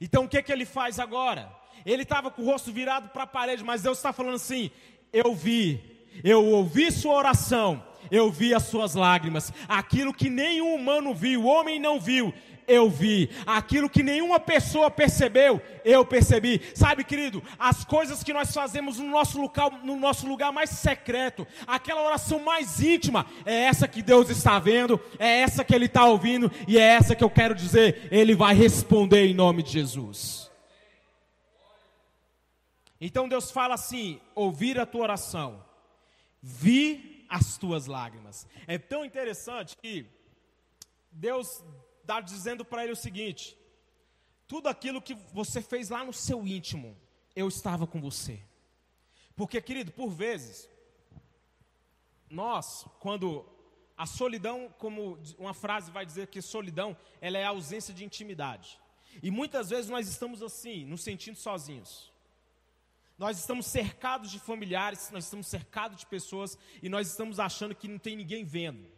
Então 0.00 0.24
o 0.24 0.28
que, 0.28 0.40
que 0.40 0.52
ele 0.52 0.64
faz 0.64 1.00
agora? 1.00 1.52
Ele 1.84 2.04
estava 2.04 2.30
com 2.30 2.42
o 2.42 2.44
rosto 2.44 2.70
virado 2.70 3.08
para 3.08 3.24
a 3.24 3.26
parede, 3.26 3.64
mas 3.64 3.82
Deus 3.82 3.98
está 3.98 4.12
falando 4.12 4.36
assim: 4.36 4.70
eu 5.12 5.34
vi, 5.34 5.82
eu 6.22 6.46
ouvi 6.46 6.92
sua 6.92 7.14
oração, 7.14 7.82
eu 8.08 8.30
vi 8.30 8.54
as 8.54 8.64
suas 8.66 8.94
lágrimas, 8.94 9.52
aquilo 9.66 10.14
que 10.14 10.30
nenhum 10.30 10.72
humano 10.72 11.12
viu, 11.12 11.42
o 11.42 11.46
homem 11.46 11.80
não 11.80 11.98
viu, 11.98 12.32
eu 12.70 12.88
vi. 12.88 13.28
Aquilo 13.44 13.90
que 13.90 14.02
nenhuma 14.02 14.38
pessoa 14.38 14.90
percebeu, 14.90 15.60
eu 15.84 16.04
percebi. 16.04 16.60
Sabe, 16.74 17.02
querido, 17.02 17.42
as 17.58 17.84
coisas 17.84 18.22
que 18.22 18.32
nós 18.32 18.54
fazemos 18.54 18.98
no 18.98 19.08
nosso 19.08 19.40
local, 19.40 19.72
no 19.82 19.96
nosso 19.96 20.26
lugar 20.26 20.52
mais 20.52 20.70
secreto, 20.70 21.46
aquela 21.66 22.02
oração 22.02 22.38
mais 22.38 22.80
íntima, 22.80 23.26
é 23.44 23.64
essa 23.64 23.88
que 23.88 24.02
Deus 24.02 24.30
está 24.30 24.58
vendo, 24.58 25.00
é 25.18 25.40
essa 25.40 25.64
que 25.64 25.74
Ele 25.74 25.86
está 25.86 26.04
ouvindo, 26.06 26.50
e 26.68 26.78
é 26.78 26.82
essa 26.82 27.16
que 27.16 27.24
eu 27.24 27.30
quero 27.30 27.54
dizer, 27.54 28.08
Ele 28.10 28.34
vai 28.34 28.54
responder 28.54 29.26
em 29.26 29.34
nome 29.34 29.62
de 29.62 29.72
Jesus. 29.72 30.50
Então 33.00 33.28
Deus 33.28 33.50
fala 33.50 33.74
assim: 33.74 34.20
ouvir 34.34 34.78
a 34.78 34.86
tua 34.86 35.02
oração, 35.02 35.64
vi 36.40 37.24
as 37.28 37.56
tuas 37.56 37.86
lágrimas. 37.86 38.46
É 38.66 38.76
tão 38.76 39.04
interessante 39.04 39.76
que 39.76 40.06
Deus 41.10 41.64
está 42.10 42.20
dizendo 42.20 42.64
para 42.64 42.82
ele 42.82 42.92
o 42.92 42.96
seguinte: 42.96 43.56
tudo 44.48 44.68
aquilo 44.68 45.00
que 45.00 45.14
você 45.32 45.62
fez 45.62 45.88
lá 45.88 46.04
no 46.04 46.12
seu 46.12 46.46
íntimo, 46.46 46.96
eu 47.36 47.46
estava 47.46 47.86
com 47.86 48.00
você. 48.00 48.42
Porque, 49.36 49.60
querido, 49.62 49.92
por 49.92 50.10
vezes, 50.10 50.68
nós, 52.28 52.84
quando 52.98 53.46
a 53.96 54.06
solidão, 54.06 54.74
como 54.78 55.18
uma 55.38 55.54
frase 55.54 55.90
vai 55.90 56.04
dizer 56.04 56.26
que 56.26 56.42
solidão, 56.42 56.96
ela 57.20 57.38
é 57.38 57.44
a 57.44 57.50
ausência 57.50 57.94
de 57.94 58.04
intimidade. 58.04 58.78
E 59.22 59.30
muitas 59.30 59.70
vezes 59.70 59.88
nós 59.88 60.08
estamos 60.08 60.42
assim, 60.42 60.84
nos 60.84 61.02
sentindo 61.02 61.36
sozinhos. 61.36 62.12
Nós 63.16 63.38
estamos 63.38 63.66
cercados 63.66 64.30
de 64.30 64.40
familiares, 64.40 65.10
nós 65.10 65.24
estamos 65.24 65.46
cercados 65.46 65.98
de 65.98 66.06
pessoas 66.06 66.58
e 66.82 66.88
nós 66.88 67.08
estamos 67.08 67.38
achando 67.38 67.74
que 67.74 67.86
não 67.86 67.98
tem 67.98 68.16
ninguém 68.16 68.44
vendo, 68.44 68.90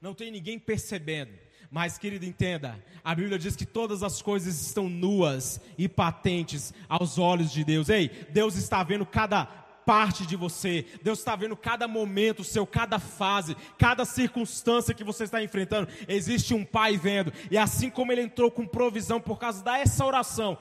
não 0.00 0.14
tem 0.14 0.30
ninguém 0.30 0.58
percebendo. 0.58 1.32
Mas, 1.70 1.98
querido, 1.98 2.24
entenda: 2.24 2.82
a 3.02 3.14
Bíblia 3.14 3.38
diz 3.38 3.56
que 3.56 3.66
todas 3.66 4.02
as 4.02 4.22
coisas 4.22 4.60
estão 4.60 4.88
nuas 4.88 5.60
e 5.76 5.88
patentes 5.88 6.72
aos 6.88 7.18
olhos 7.18 7.50
de 7.50 7.64
Deus. 7.64 7.88
Ei, 7.88 8.08
Deus 8.30 8.56
está 8.56 8.82
vendo 8.82 9.04
cada 9.06 9.44
parte 9.84 10.24
de 10.24 10.36
você, 10.36 10.86
Deus 11.02 11.18
está 11.18 11.34
vendo 11.34 11.56
cada 11.56 11.88
momento 11.88 12.44
seu, 12.44 12.66
cada 12.66 12.98
fase, 12.98 13.56
cada 13.76 14.04
circunstância 14.04 14.94
que 14.94 15.02
você 15.02 15.24
está 15.24 15.42
enfrentando. 15.42 15.88
Existe 16.06 16.54
um 16.54 16.64
Pai 16.64 16.96
vendo, 16.96 17.32
e 17.50 17.58
assim 17.58 17.90
como 17.90 18.12
Ele 18.12 18.22
entrou 18.22 18.50
com 18.50 18.66
provisão 18.66 19.20
por 19.20 19.38
causa 19.38 19.64
dessa 19.64 20.04
oração, 20.04 20.56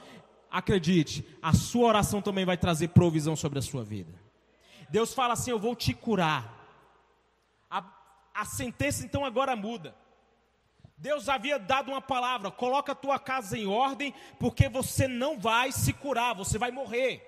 acredite, 0.50 1.24
a 1.42 1.54
sua 1.54 1.90
oração 1.90 2.22
também 2.22 2.46
vai 2.46 2.58
trazer 2.58 2.90
provisão 2.90 3.36
sobre 3.36 3.60
a 3.60 3.62
sua 3.62 3.84
vida. 3.84 4.12
Deus 4.90 5.14
fala 5.14 5.34
assim: 5.34 5.52
Eu 5.52 5.60
vou 5.60 5.76
te 5.76 5.94
curar. 5.94 6.58
A, 7.70 7.84
a 8.34 8.46
sentença 8.46 9.06
então 9.06 9.24
agora 9.24 9.56
muda. 9.56 9.96
Deus 11.00 11.30
havia 11.30 11.58
dado 11.58 11.92
uma 11.92 12.02
palavra: 12.02 12.52
coloca 12.52 12.92
a 12.92 12.96
tua 12.96 13.18
casa 13.18 13.58
em 13.58 13.66
ordem, 13.66 14.14
porque 14.38 14.68
você 14.68 15.08
não 15.08 15.40
vai 15.40 15.72
se 15.72 15.94
curar, 15.94 16.36
você 16.36 16.58
vai 16.58 16.72
morrer. 16.72 17.26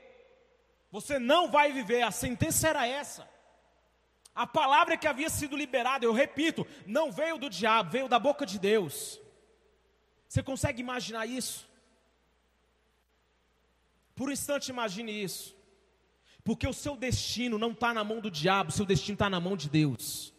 Você 0.92 1.18
não 1.18 1.50
vai 1.50 1.72
viver. 1.72 2.02
A 2.02 2.12
sentença 2.12 2.68
era 2.68 2.86
essa. 2.86 3.28
A 4.36 4.46
palavra 4.46 4.98
que 4.98 5.08
havia 5.08 5.30
sido 5.30 5.56
liberada, 5.56 6.06
eu 6.06 6.14
repito, 6.14 6.68
não 6.86 7.12
veio 7.12 7.38
do 7.38 7.50
diabo, 7.50 7.92
veio 7.92 8.08
da 8.10 8.20
boca 8.20 8.46
de 8.46 8.60
Deus. 8.60 9.20
Você 10.28 10.44
consegue 10.44 10.82
imaginar 10.82 11.26
isso? 11.26 11.68
Por 14.16 14.30
um 14.30 14.32
instante, 14.32 14.70
imagine 14.70 15.12
isso. 15.12 15.56
Porque 16.44 16.68
o 16.68 16.74
seu 16.74 16.96
destino 16.98 17.58
não 17.58 17.72
está 17.72 17.94
na 17.94 18.04
mão 18.04 18.20
do 18.20 18.32
diabo, 18.32 18.72
seu 18.72 18.86
destino 18.86 19.16
está 19.16 19.30
na 19.30 19.40
mão 19.40 19.56
de 19.56 19.70
Deus. 19.70 20.34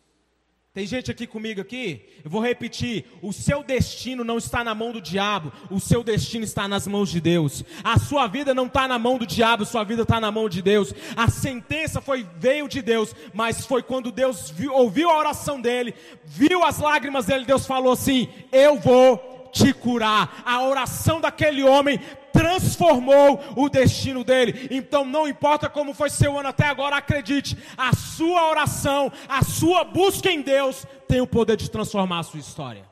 Tem 0.75 0.87
gente 0.87 1.11
aqui 1.11 1.27
comigo 1.27 1.61
aqui? 1.61 2.01
Eu 2.25 2.31
vou 2.31 2.41
repetir: 2.41 3.05
o 3.21 3.31
seu 3.31 3.63
destino 3.63 4.25
não 4.25 4.39
está 4.39 4.65
na 4.65 4.75
mão 4.75 4.91
do 4.91 5.03
diabo, 5.03 5.53
o 5.71 5.79
seu 5.79 6.03
destino 6.03 6.45
está 6.45 6.67
nas 6.67 6.87
mãos 6.87 7.11
de 7.11 7.21
Deus. 7.21 7.63
A 7.85 7.99
sua 7.99 8.27
vida 8.27 8.55
não 8.55 8.65
está 8.65 8.89
na 8.89 8.99
mão 8.99 9.19
do 9.19 9.27
diabo, 9.27 9.67
sua 9.67 9.85
vida 9.85 10.01
está 10.01 10.19
na 10.19 10.31
mão 10.31 10.49
de 10.49 10.63
Deus. 10.63 10.95
A 11.15 11.29
sentença 11.29 12.01
foi 12.01 12.27
veio 12.39 12.67
de 12.69 12.81
Deus, 12.81 13.15
mas 13.35 13.67
foi 13.67 13.83
quando 13.83 14.11
Deus 14.11 14.49
viu, 14.49 14.73
ouviu 14.73 15.11
a 15.11 15.19
oração 15.19 15.61
dele, 15.61 15.95
viu 16.25 16.65
as 16.65 16.79
lágrimas 16.79 17.27
dele, 17.27 17.45
Deus 17.45 17.67
falou 17.67 17.93
assim: 17.93 18.31
Eu 18.51 18.81
vou 18.81 19.32
te 19.53 19.73
curar. 19.73 20.43
A 20.45 20.63
oração 20.63 21.21
daquele 21.21 21.63
homem 21.63 21.99
transformou 22.33 23.41
o 23.57 23.69
destino 23.69 24.25
dele. 24.25 24.69
Então 24.71 25.05
não 25.05 25.29
importa 25.29 25.69
como 25.69 25.95
foi 25.95 26.11
seu 26.11 26.39
ano 26.39 26.49
até 26.49 26.67
agora, 26.67 26.97
acredite, 26.97 27.57
a 27.77 27.95
sua 27.95 28.49
oração, 28.49 29.13
a 29.29 29.45
sua 29.45 29.85
busca 29.85 30.31
em 30.31 30.41
Deus 30.41 30.87
tem 31.07 31.21
o 31.21 31.27
poder 31.27 31.57
de 31.57 31.71
transformar 31.71 32.21
a 32.21 32.23
sua 32.23 32.41
história. 32.41 32.91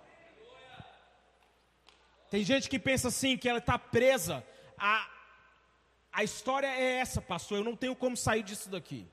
Tem 2.31 2.45
gente 2.45 2.69
que 2.69 2.79
pensa 2.79 3.09
assim, 3.09 3.37
que 3.37 3.49
ela 3.49 3.59
está 3.59 3.77
presa. 3.77 4.45
A, 4.79 5.09
a 6.13 6.23
história 6.23 6.69
é 6.69 6.99
essa, 6.99 7.21
pastor. 7.21 7.59
Eu 7.59 7.65
não 7.65 7.75
tenho 7.75 7.97
como 7.97 8.17
sair 8.17 8.45
disso 8.45 8.71
daqui. 8.71 9.09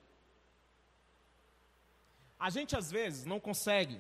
A 2.40 2.52
gente 2.52 2.76
às 2.76 2.92
vezes 2.92 3.26
não 3.26 3.40
consegue. 3.40 4.00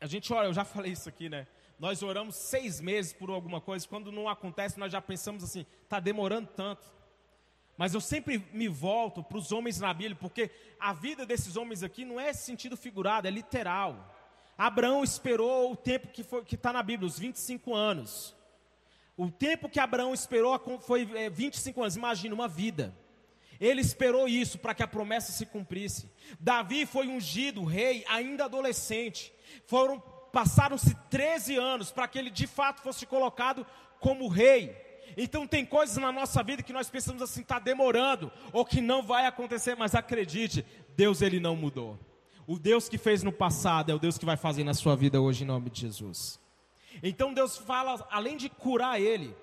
A 0.00 0.06
gente 0.06 0.32
olha, 0.32 0.46
eu 0.46 0.52
já 0.52 0.64
falei 0.64 0.92
isso 0.92 1.08
aqui, 1.08 1.28
né? 1.28 1.48
Nós 1.78 2.02
oramos 2.02 2.36
seis 2.36 2.80
meses 2.80 3.12
por 3.12 3.30
alguma 3.30 3.60
coisa, 3.60 3.86
quando 3.86 4.12
não 4.12 4.28
acontece, 4.28 4.78
nós 4.78 4.92
já 4.92 5.00
pensamos 5.00 5.42
assim, 5.42 5.66
está 5.82 5.98
demorando 5.98 6.48
tanto. 6.54 6.84
Mas 7.76 7.92
eu 7.92 8.00
sempre 8.00 8.38
me 8.52 8.68
volto 8.68 9.22
para 9.22 9.38
os 9.38 9.50
homens 9.50 9.80
na 9.80 9.92
Bíblia, 9.92 10.16
porque 10.16 10.50
a 10.78 10.92
vida 10.92 11.26
desses 11.26 11.56
homens 11.56 11.82
aqui 11.82 12.04
não 12.04 12.20
é 12.20 12.32
sentido 12.32 12.76
figurado, 12.76 13.26
é 13.26 13.30
literal. 13.30 14.14
Abraão 14.56 15.02
esperou 15.02 15.72
o 15.72 15.76
tempo 15.76 16.08
que 16.08 16.54
está 16.54 16.72
na 16.72 16.82
Bíblia, 16.82 17.08
os 17.08 17.18
25 17.18 17.74
anos. 17.74 18.36
O 19.16 19.30
tempo 19.30 19.68
que 19.68 19.80
Abraão 19.80 20.14
esperou 20.14 20.58
foi 20.80 21.04
25 21.30 21.78
é, 21.78 21.82
anos, 21.82 21.96
imagina, 21.96 22.34
uma 22.34 22.48
vida. 22.48 22.94
Ele 23.60 23.80
esperou 23.80 24.28
isso 24.28 24.58
para 24.58 24.74
que 24.74 24.82
a 24.82 24.88
promessa 24.88 25.32
se 25.32 25.46
cumprisse. 25.46 26.10
Davi 26.38 26.86
foi 26.86 27.06
ungido 27.06 27.64
rei 27.64 28.04
ainda 28.08 28.44
adolescente. 28.44 29.32
Foram 29.66 30.02
passaram-se 30.34 30.96
13 31.08 31.56
anos 31.56 31.92
para 31.92 32.08
que 32.08 32.18
ele 32.18 32.28
de 32.28 32.48
fato 32.48 32.82
fosse 32.82 33.06
colocado 33.06 33.64
como 34.00 34.26
rei. 34.26 34.76
Então 35.16 35.46
tem 35.46 35.64
coisas 35.64 35.96
na 35.96 36.10
nossa 36.10 36.42
vida 36.42 36.60
que 36.60 36.72
nós 36.72 36.90
pensamos 36.90 37.22
assim, 37.22 37.42
está 37.42 37.60
demorando, 37.60 38.32
ou 38.52 38.64
que 38.64 38.80
não 38.80 39.00
vai 39.00 39.26
acontecer, 39.26 39.76
mas 39.76 39.94
acredite, 39.94 40.66
Deus 40.96 41.22
ele 41.22 41.38
não 41.38 41.54
mudou. 41.54 41.96
O 42.48 42.58
Deus 42.58 42.88
que 42.88 42.98
fez 42.98 43.22
no 43.22 43.30
passado 43.30 43.92
é 43.92 43.94
o 43.94 43.98
Deus 43.98 44.18
que 44.18 44.24
vai 44.24 44.36
fazer 44.36 44.64
na 44.64 44.74
sua 44.74 44.96
vida 44.96 45.20
hoje 45.20 45.44
em 45.44 45.46
nome 45.46 45.70
de 45.70 45.82
Jesus. 45.82 46.40
Então 47.00 47.32
Deus 47.32 47.56
fala, 47.56 48.04
além 48.10 48.36
de 48.36 48.48
curar 48.48 49.00
ele, 49.00 49.36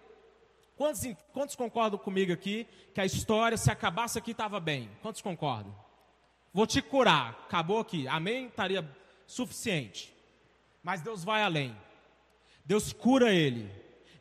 quantos, 0.75 1.07
quantos 1.31 1.55
concordam 1.55 1.97
comigo 1.97 2.33
aqui 2.33 2.67
que 2.93 2.99
a 2.99 3.05
história, 3.05 3.57
se 3.57 3.71
acabasse 3.71 4.19
aqui, 4.19 4.31
estava 4.31 4.59
bem? 4.59 4.89
Quantos 5.01 5.21
concordam? 5.21 5.73
Vou 6.53 6.67
te 6.67 6.81
curar, 6.81 7.45
acabou 7.45 7.79
aqui, 7.79 8.09
amém? 8.09 8.47
Estaria 8.47 8.85
suficiente. 9.25 10.13
Mas 10.83 11.01
Deus 11.01 11.23
vai 11.23 11.43
além. 11.43 11.75
Deus 12.65 12.93
cura 12.93 13.33
ele. 13.33 13.69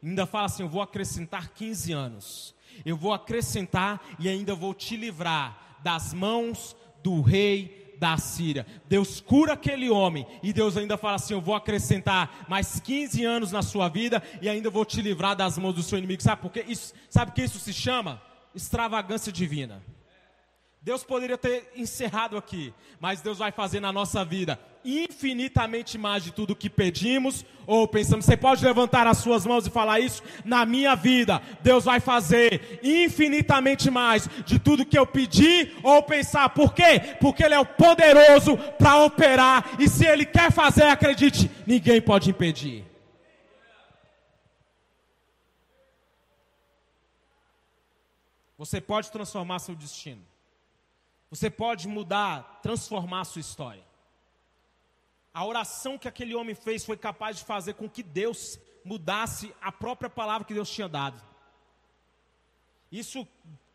Ainda 0.02 0.26
fala 0.26 0.46
assim: 0.46 0.62
Eu 0.62 0.68
vou 0.68 0.82
acrescentar 0.82 1.48
15 1.50 1.92
anos. 1.92 2.54
Eu 2.84 2.96
vou 2.96 3.12
acrescentar 3.12 4.00
e 4.18 4.28
ainda 4.28 4.54
vou 4.54 4.72
te 4.72 4.96
livrar 4.96 5.78
das 5.82 6.14
mãos 6.14 6.76
do 7.02 7.20
rei 7.20 7.94
da 7.98 8.16
Síria. 8.16 8.66
Deus 8.88 9.20
cura 9.20 9.52
aquele 9.52 9.90
homem 9.90 10.26
e 10.42 10.52
Deus 10.52 10.76
ainda 10.76 10.96
fala 10.96 11.16
assim: 11.16 11.34
Eu 11.34 11.40
vou 11.40 11.54
acrescentar 11.54 12.46
mais 12.48 12.80
15 12.80 13.24
anos 13.24 13.52
na 13.52 13.62
sua 13.62 13.88
vida 13.88 14.22
e 14.40 14.48
ainda 14.48 14.70
vou 14.70 14.84
te 14.84 15.02
livrar 15.02 15.36
das 15.36 15.58
mãos 15.58 15.74
do 15.74 15.82
seu 15.82 15.98
inimigo. 15.98 16.22
Sabe 16.22 16.42
por 16.42 16.50
quê? 16.50 16.64
Isso, 16.66 16.94
sabe 17.08 17.30
o 17.30 17.34
que 17.34 17.42
isso 17.42 17.58
se 17.58 17.72
chama? 17.72 18.20
Extravagância 18.54 19.30
divina. 19.30 19.82
Deus 20.82 21.04
poderia 21.04 21.36
ter 21.36 21.70
encerrado 21.76 22.38
aqui, 22.38 22.72
mas 22.98 23.20
Deus 23.20 23.36
vai 23.36 23.52
fazer 23.52 23.80
na 23.80 23.92
nossa 23.92 24.24
vida 24.24 24.58
infinitamente 24.82 25.98
mais 25.98 26.24
de 26.24 26.30
tudo 26.30 26.56
que 26.56 26.70
pedimos 26.70 27.44
ou 27.66 27.86
pensamos. 27.86 28.24
Você 28.24 28.34
pode 28.34 28.64
levantar 28.64 29.06
as 29.06 29.18
suas 29.18 29.44
mãos 29.44 29.66
e 29.66 29.70
falar 29.70 30.00
isso? 30.00 30.22
Na 30.42 30.64
minha 30.64 30.94
vida, 30.94 31.42
Deus 31.60 31.84
vai 31.84 32.00
fazer 32.00 32.80
infinitamente 32.82 33.90
mais 33.90 34.26
de 34.46 34.58
tudo 34.58 34.86
que 34.86 34.98
eu 34.98 35.06
pedi 35.06 35.70
ou 35.82 36.02
pensar. 36.02 36.48
Por 36.48 36.72
quê? 36.72 37.16
Porque 37.20 37.44
Ele 37.44 37.54
é 37.54 37.60
o 37.60 37.66
poderoso 37.66 38.56
para 38.78 39.04
operar 39.04 39.76
e 39.78 39.86
se 39.86 40.06
Ele 40.06 40.24
quer 40.24 40.50
fazer, 40.50 40.84
acredite, 40.84 41.50
ninguém 41.66 42.00
pode 42.00 42.30
impedir. 42.30 42.86
Você 48.56 48.80
pode 48.80 49.10
transformar 49.10 49.58
seu 49.58 49.74
destino. 49.74 50.29
Você 51.30 51.48
pode 51.48 51.86
mudar, 51.86 52.60
transformar 52.62 53.20
a 53.20 53.24
sua 53.24 53.40
história. 53.40 53.84
A 55.32 55.46
oração 55.46 55.96
que 55.96 56.08
aquele 56.08 56.34
homem 56.34 56.54
fez 56.54 56.84
foi 56.84 56.96
capaz 56.96 57.38
de 57.38 57.44
fazer 57.44 57.74
com 57.74 57.88
que 57.88 58.02
Deus 58.02 58.58
mudasse 58.84 59.54
a 59.60 59.70
própria 59.70 60.10
palavra 60.10 60.46
que 60.46 60.54
Deus 60.54 60.68
tinha 60.68 60.88
dado. 60.88 61.22
Isso 62.90 63.26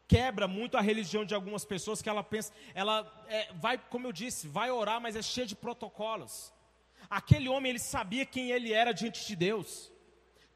quebra 0.08 0.48
muito 0.48 0.78
a 0.78 0.82
religião 0.82 1.24
de 1.24 1.34
algumas 1.34 1.64
pessoas 1.64 2.02
que 2.02 2.10
ela 2.10 2.24
pensa, 2.24 2.52
ela 2.74 3.26
é, 3.28 3.52
vai, 3.54 3.78
como 3.78 4.06
eu 4.06 4.12
disse, 4.12 4.48
vai 4.48 4.70
orar, 4.70 5.00
mas 5.00 5.16
é 5.16 5.22
cheia 5.22 5.48
de 5.48 5.56
protocolos. 5.56 6.54
Aquele 7.10 7.48
homem 7.48 7.70
ele 7.70 7.80
sabia 7.80 8.26
quem 8.26 8.52
ele 8.52 8.74
era 8.74 8.92
diante 8.92 9.26
de 9.26 9.36
Deus. 9.36 9.92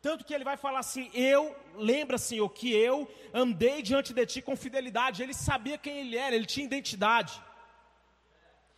Tanto 0.01 0.23
que 0.23 0.33
ele 0.33 0.43
vai 0.43 0.55
falar 0.55 0.79
assim: 0.79 1.09
Eu, 1.13 1.55
lembra, 1.75 2.17
Senhor, 2.17 2.49
que 2.49 2.71
eu 2.73 3.09
andei 3.33 3.81
diante 3.81 4.13
de 4.13 4.25
ti 4.25 4.41
com 4.41 4.55
fidelidade. 4.55 5.21
Ele 5.21 5.33
sabia 5.33 5.77
quem 5.77 5.99
ele 5.99 6.17
era, 6.17 6.35
ele 6.35 6.45
tinha 6.45 6.65
identidade. 6.65 7.41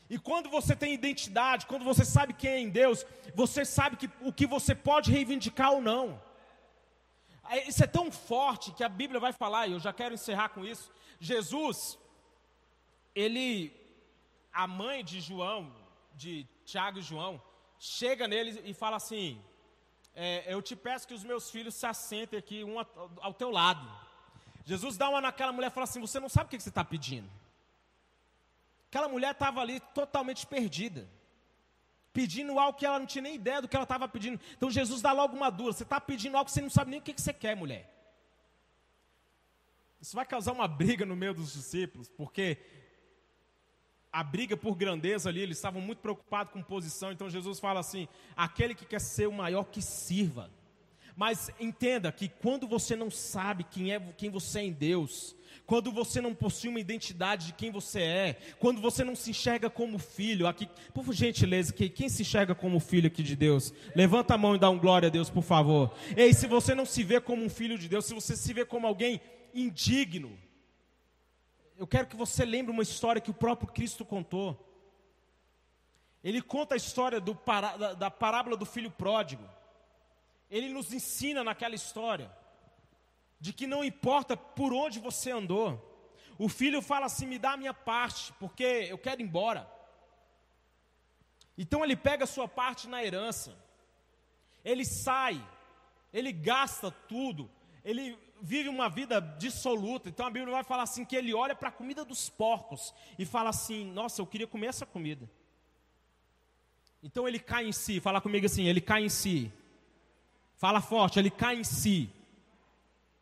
E 0.10 0.18
quando 0.20 0.50
você 0.50 0.76
tem 0.76 0.94
identidade, 0.94 1.66
quando 1.66 1.86
você 1.86 2.04
sabe 2.04 2.34
quem 2.34 2.50
é 2.50 2.60
em 2.60 2.70
Deus, 2.70 3.06
você 3.34 3.64
sabe 3.64 3.96
que, 3.96 4.10
o 4.20 4.34
que 4.34 4.46
você 4.46 4.76
pode 4.76 5.10
reivindicar 5.10 5.72
ou 5.72 5.82
não. 5.82 6.22
Isso 7.68 7.84
é 7.84 7.88
tão 7.88 8.12
forte 8.12 8.74
que 8.74 8.84
a 8.84 8.90
Bíblia 8.90 9.20
vai 9.20 9.32
falar, 9.32 9.68
e 9.68 9.72
eu 9.74 9.80
já 9.80 9.94
quero 9.94 10.14
encerrar 10.14 10.50
com 10.50 10.66
isso. 10.66 10.92
Jesus, 11.20 11.98
ele, 13.16 13.74
a 14.52 14.68
mãe 14.68 15.04
de 15.04 15.22
João, 15.22 15.74
de 16.14 16.46
Tiago 16.66 17.00
e 17.00 17.02
João, 17.02 17.42
chega 17.80 18.28
nele 18.28 18.62
e 18.66 18.74
fala 18.74 18.98
assim: 18.98 19.42
é, 20.13 20.54
eu 20.54 20.62
te 20.62 20.76
peço 20.76 21.08
que 21.08 21.13
os 21.13 21.24
meus 21.24 21.50
filhos 21.50 21.76
se 21.76 21.86
assentem 21.86 22.38
aqui 22.38 22.63
um 22.63 22.76
ao 23.21 23.34
teu 23.34 23.50
lado. 23.50 23.89
Jesus 24.65 24.97
dá 24.97 25.10
uma 25.10 25.21
naquela 25.21 25.52
mulher 25.52 25.67
e 25.67 25.74
fala 25.74 25.86
assim: 25.86 26.02
Você 26.02 26.19
não 26.19 26.30
sabe 26.30 26.47
o 26.47 26.50
que 26.50 26.60
você 26.60 26.69
está 26.69 26.84
pedindo. 26.84 27.30
Aquela 28.89 29.08
mulher 29.08 29.32
estava 29.32 29.62
ali 29.62 29.80
totalmente 29.93 30.45
perdida, 30.45 31.08
pedindo 32.12 32.60
algo 32.60 32.78
que 32.78 32.86
ela 32.86 33.00
não 33.00 33.06
tinha 33.06 33.21
nem 33.21 33.36
ideia 33.36 33.62
do 33.62 33.67
que 33.67 33.76
ela 33.76 33.84
estava 33.84 34.08
pedindo. 34.08 34.39
Então 34.58 34.69
Jesus 34.69 35.02
dá 35.02 35.12
logo 35.13 35.36
uma 35.36 35.50
dura: 35.50 35.74
Você 35.74 35.84
está 35.84 36.00
pedindo 36.00 36.36
algo 36.36 36.45
que 36.45 36.52
você 36.52 36.62
não 36.62 36.69
sabe 36.69 36.91
nem 36.91 37.00
o 37.00 37.04
que 37.04 37.19
você 37.19 37.34
quer, 37.34 37.56
mulher. 37.56 37.89
Isso 40.02 40.15
vai 40.15 40.26
causar 40.26 40.52
uma 40.52 40.67
briga 40.67 41.06
no 41.06 41.15
meio 41.15 41.34
dos 41.34 41.54
discípulos, 41.54 42.10
porque 42.10 42.58
a 44.12 44.24
briga 44.24 44.58
por 44.58 44.76
grandeza 44.76 45.30
ali, 45.30 45.41
eles 45.41 45.58
estavam 45.58 45.82
muito 45.82 46.00
preocupados 46.00 46.52
com 46.52 46.62
posição, 46.62 47.12
então 47.12 47.30
Jesus 47.30 47.60
fala 47.60 47.80
assim: 47.80 48.08
aquele 48.36 48.76
que 48.76 48.86
quer 48.86 49.00
ser 49.00 49.28
o 49.28 49.34
maior 49.34 49.65
que 49.65 49.82
sirva. 49.82 50.50
Mas 51.15 51.52
entenda 51.60 52.12
que 52.12 52.28
quando 52.28 52.67
você 52.67 52.95
não 52.95 53.12
sabe 53.12 53.63
quem 53.63 53.93
é 53.93 54.00
quem 54.17 54.30
você 54.30 54.60
é 54.60 54.63
em 54.63 54.71
Deus, 54.71 55.36
quando 55.65 55.91
você 55.91 56.19
não 56.19 56.34
possui 56.34 56.69
uma 56.69 56.80
identidade 56.80 57.47
de 57.47 57.54
quem 57.54 57.69
você 57.69 58.02
é, 58.02 58.38
quando 58.60 58.82
você 58.82 59.04
não 59.04 59.15
se 59.15 59.30
enxerga 59.30 59.69
como 59.69 59.97
filho, 59.97 60.47
aqui, 60.47 60.67
por 60.93 61.13
gentileza, 61.13 61.74
quem 61.74 62.10
se 62.10 62.21
enxerga 62.24 62.56
como 62.56 62.80
filho 62.80 63.08
aqui 63.08 63.24
de 63.24 63.36
Deus, 63.36 63.74
levanta 63.95 64.34
a 64.34 64.38
mão 64.38 64.56
e 64.56 64.60
dá 64.60 64.69
um 64.69 64.80
glória 64.80 65.08
a 65.08 65.12
Deus, 65.12 65.30
por 65.30 65.43
favor. 65.43 65.93
Ei, 66.15 66.34
se 66.34 66.47
você 66.47 66.74
não 66.74 66.86
se 66.86 67.04
vê 67.04 67.21
como 67.21 67.43
um 67.43 67.50
filho 67.50 67.78
de 67.78 67.88
Deus, 67.88 68.06
se 68.06 68.13
você 68.13 68.36
se 68.36 68.54
vê 68.54 68.65
como 68.65 68.88
alguém 68.88 69.21
indigno, 69.54 70.38
eu 71.82 71.88
quero 71.88 72.06
que 72.06 72.15
você 72.15 72.46
lembre 72.46 72.72
uma 72.72 72.84
história 72.84 73.20
que 73.20 73.32
o 73.32 73.34
próprio 73.34 73.67
Cristo 73.67 74.06
contou. 74.06 74.50
Ele 76.24 76.39
conta 76.39 76.76
a 76.76 76.78
história 76.78 77.20
do, 77.20 77.34
da, 77.34 77.94
da 77.96 78.12
parábola 78.12 78.56
do 78.56 78.67
filho 78.67 78.91
pródigo. 78.91 79.50
Ele 80.48 80.70
nos 80.70 80.94
ensina 80.94 81.44
naquela 81.44 81.74
história 81.74 82.32
de 83.39 83.52
que 83.52 83.65
não 83.65 83.84
importa 83.84 84.38
por 84.38 84.72
onde 84.72 85.00
você 85.00 85.32
andou, 85.32 85.67
o 86.38 86.48
filho 86.48 86.84
fala 86.84 87.08
assim: 87.08 87.26
me 87.26 87.39
dá 87.39 87.54
a 87.54 87.58
minha 87.58 87.74
parte, 87.74 88.32
porque 88.34 88.63
eu 88.88 89.00
quero 89.00 89.20
ir 89.20 89.24
embora. 89.24 89.67
Então 91.58 91.84
ele 91.84 91.96
pega 91.96 92.26
a 92.26 92.34
sua 92.36 92.48
parte 92.48 92.88
na 92.88 93.04
herança, 93.04 93.58
ele 94.63 94.86
sai, 94.86 95.44
ele 96.13 96.32
gasta 96.32 96.91
tudo, 96.91 97.50
ele 97.84 98.15
vive 98.41 98.67
uma 98.67 98.89
vida 98.89 99.19
dissoluta. 99.19 100.10
Então 100.10 100.25
a 100.25 100.30
Bíblia 100.30 100.51
vai 100.51 100.63
falar 100.63 100.84
assim 100.84 101.06
que 101.06 101.15
ele 101.15 101.34
olha 101.34 101.56
para 101.56 101.69
a 101.69 101.71
comida 101.71 102.04
dos 102.04 102.30
porcos 102.30 102.93
e 103.17 103.25
fala 103.25 103.49
assim: 103.49 103.86
"Nossa, 103.91 104.21
eu 104.21 104.25
queria 104.25 104.47
comer 104.47 104.67
essa 104.67 104.86
comida". 104.86 105.30
Então 107.04 107.27
ele 107.27 107.39
cai 107.39 107.65
em 107.65 107.71
si. 107.71 107.99
Fala 107.99 108.19
comigo 108.19 108.45
assim: 108.45 108.65
ele 108.65 108.82
cai 108.82 109.04
em 109.04 109.10
si. 109.10 109.51
Fala 110.56 110.82
forte, 110.82 111.19
ele 111.19 111.32
cai 111.32 111.56
em 111.56 111.63
si. 111.63 112.10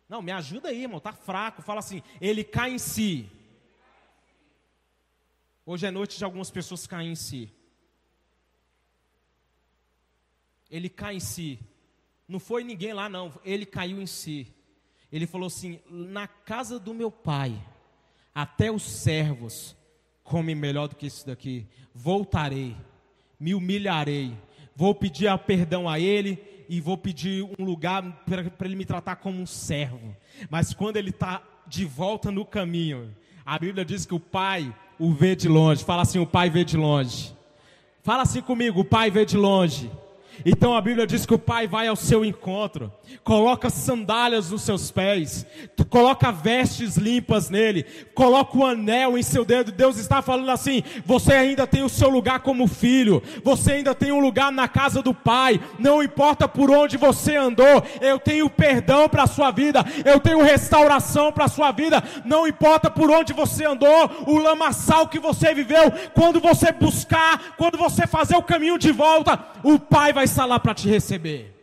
Não, 0.07 0.21
me 0.21 0.31
ajuda 0.31 0.69
aí, 0.69 0.81
irmão, 0.81 0.99
tá 0.99 1.13
fraco. 1.13 1.61
Fala 1.61 1.79
assim: 1.79 2.01
ele 2.19 2.43
cai 2.43 2.71
em 2.71 2.79
si. 2.79 3.29
Hoje 5.65 5.85
é 5.85 5.91
noite 5.91 6.17
de 6.17 6.23
algumas 6.25 6.49
pessoas 6.49 6.87
caem 6.87 7.11
em 7.11 7.15
si. 7.15 7.47
Ele 10.69 10.89
cai 10.89 11.17
em 11.17 11.19
si. 11.19 11.59
Não 12.27 12.39
foi 12.39 12.63
ninguém 12.63 12.91
lá, 12.91 13.07
não. 13.07 13.31
Ele 13.43 13.67
caiu 13.67 14.01
em 14.01 14.07
si. 14.07 14.51
Ele 15.11 15.25
falou 15.25 15.47
assim: 15.47 15.79
na 15.89 16.27
casa 16.27 16.79
do 16.79 16.93
meu 16.93 17.11
pai, 17.11 17.53
até 18.33 18.71
os 18.71 18.83
servos 18.83 19.75
comem 20.23 20.55
melhor 20.55 20.87
do 20.87 20.95
que 20.95 21.07
isso 21.07 21.25
daqui. 21.25 21.65
Voltarei, 21.93 22.75
me 23.39 23.55
humilharei, 23.55 24.37
vou 24.75 24.93
pedir 24.93 25.35
perdão 25.39 25.89
a 25.89 25.99
ele 25.99 26.41
e 26.69 26.79
vou 26.79 26.97
pedir 26.97 27.43
um 27.57 27.65
lugar 27.65 28.03
para 28.25 28.65
ele 28.65 28.75
me 28.75 28.85
tratar 28.85 29.15
como 29.15 29.41
um 29.41 29.45
servo. 29.45 30.15
Mas 30.49 30.73
quando 30.73 30.97
ele 30.97 31.09
está 31.09 31.41
de 31.65 31.83
volta 31.83 32.31
no 32.31 32.45
caminho, 32.45 33.13
a 33.45 33.57
Bíblia 33.57 33.83
diz 33.83 34.05
que 34.05 34.13
o 34.13 34.19
pai 34.19 34.73
o 34.99 35.11
vê 35.11 35.35
de 35.35 35.47
longe. 35.47 35.83
Fala 35.83 36.03
assim: 36.03 36.19
o 36.19 36.27
pai 36.27 36.49
vê 36.49 36.63
de 36.63 36.77
longe. 36.77 37.35
Fala 38.03 38.23
assim 38.23 38.41
comigo: 38.41 38.81
o 38.81 38.85
pai 38.85 39.09
vê 39.09 39.25
de 39.25 39.35
longe. 39.35 39.91
Então 40.45 40.75
a 40.75 40.81
Bíblia 40.81 41.05
diz 41.05 41.25
que 41.25 41.33
o 41.33 41.39
Pai 41.39 41.67
vai 41.67 41.87
ao 41.87 41.95
seu 41.95 42.23
encontro, 42.23 42.91
coloca 43.23 43.69
sandálias 43.69 44.51
nos 44.51 44.61
seus 44.61 44.89
pés, 44.89 45.45
coloca 45.89 46.31
vestes 46.31 46.95
limpas 46.95 47.49
nele, 47.49 47.85
coloca 48.13 48.57
o 48.57 48.61
um 48.61 48.65
anel 48.65 49.17
em 49.17 49.23
seu 49.23 49.43
dedo. 49.43 49.71
Deus 49.71 49.97
está 49.97 50.21
falando 50.21 50.49
assim: 50.49 50.83
você 51.05 51.33
ainda 51.33 51.67
tem 51.67 51.83
o 51.83 51.89
seu 51.89 52.09
lugar 52.09 52.39
como 52.39 52.67
filho, 52.67 53.21
você 53.43 53.73
ainda 53.73 53.93
tem 53.93 54.11
um 54.11 54.19
lugar 54.19 54.51
na 54.51 54.67
casa 54.67 55.01
do 55.01 55.13
Pai, 55.13 55.59
não 55.77 56.01
importa 56.01 56.47
por 56.47 56.71
onde 56.71 56.97
você 56.97 57.35
andou, 57.35 57.83
eu 57.99 58.19
tenho 58.19 58.49
perdão 58.49 59.09
para 59.09 59.23
a 59.23 59.27
sua 59.27 59.51
vida, 59.51 59.85
eu 60.05 60.19
tenho 60.19 60.41
restauração 60.41 61.31
para 61.31 61.45
a 61.45 61.49
sua 61.49 61.71
vida, 61.71 62.01
não 62.23 62.47
importa 62.47 62.89
por 62.89 63.11
onde 63.11 63.33
você 63.33 63.65
andou, 63.65 64.09
o 64.25 64.37
lamaçal 64.37 65.07
que 65.07 65.19
você 65.19 65.53
viveu, 65.53 65.91
quando 66.13 66.39
você 66.39 66.71
buscar, 66.71 67.55
quando 67.57 67.77
você 67.77 68.07
fazer 68.07 68.35
o 68.35 68.43
caminho 68.43 68.77
de 68.77 68.91
volta, 68.91 69.39
o 69.63 69.77
Pai 69.77 70.13
vai 70.13 70.28
estar 70.29 70.45
lá 70.45 70.59
para 70.59 70.75
te 70.75 70.87
receber. 70.87 71.55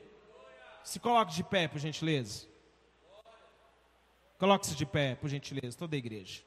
Se 0.82 0.98
coloque 0.98 1.32
de 1.34 1.44
pé, 1.44 1.68
por 1.68 1.78
gentileza. 1.78 2.46
Coloque-se 4.38 4.74
de 4.74 4.84
pé, 4.84 5.14
por 5.14 5.30
gentileza, 5.30 5.78
toda 5.78 5.96
a 5.96 5.98
igreja. 5.98 6.42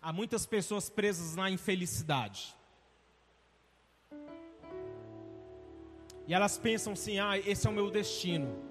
Há 0.00 0.12
muitas 0.12 0.46
pessoas 0.46 0.88
presas 0.88 1.34
na 1.34 1.50
infelicidade. 1.50 2.54
E 6.28 6.34
elas 6.34 6.58
pensam 6.58 6.92
assim: 6.92 7.18
ah, 7.18 7.36
esse 7.38 7.66
é 7.66 7.70
o 7.70 7.72
meu 7.72 7.90
destino. 7.90 8.65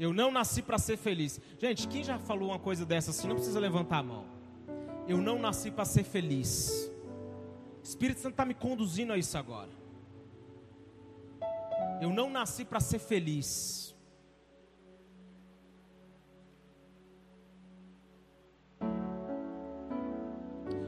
Eu 0.00 0.14
não 0.14 0.30
nasci 0.30 0.62
para 0.62 0.78
ser 0.78 0.96
feliz. 0.96 1.38
Gente, 1.58 1.86
quem 1.86 2.02
já 2.02 2.18
falou 2.18 2.48
uma 2.48 2.58
coisa 2.58 2.86
dessa 2.86 3.10
assim, 3.10 3.28
não 3.28 3.34
precisa 3.34 3.60
levantar 3.60 3.98
a 3.98 4.02
mão. 4.02 4.24
Eu 5.06 5.18
não 5.18 5.38
nasci 5.38 5.70
para 5.70 5.84
ser 5.84 6.04
feliz. 6.04 6.90
O 7.80 7.84
Espírito 7.84 8.18
Santo 8.18 8.32
está 8.32 8.46
me 8.46 8.54
conduzindo 8.54 9.12
a 9.12 9.18
isso 9.18 9.36
agora. 9.36 9.68
Eu 12.00 12.08
não 12.08 12.30
nasci 12.30 12.64
para 12.64 12.80
ser 12.80 12.98
feliz. 12.98 13.94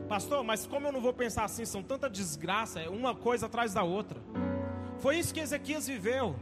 Pastor, 0.08 0.42
mas 0.42 0.66
como 0.66 0.86
eu 0.86 0.92
não 0.92 1.02
vou 1.02 1.12
pensar 1.12 1.44
assim? 1.44 1.66
São 1.66 1.82
tanta 1.82 2.08
desgraça, 2.08 2.80
é 2.80 2.88
uma 2.88 3.14
coisa 3.14 3.44
atrás 3.44 3.74
da 3.74 3.82
outra. 3.82 4.18
Foi 5.00 5.18
isso 5.18 5.34
que 5.34 5.40
Ezequias 5.40 5.86
viveu. 5.86 6.34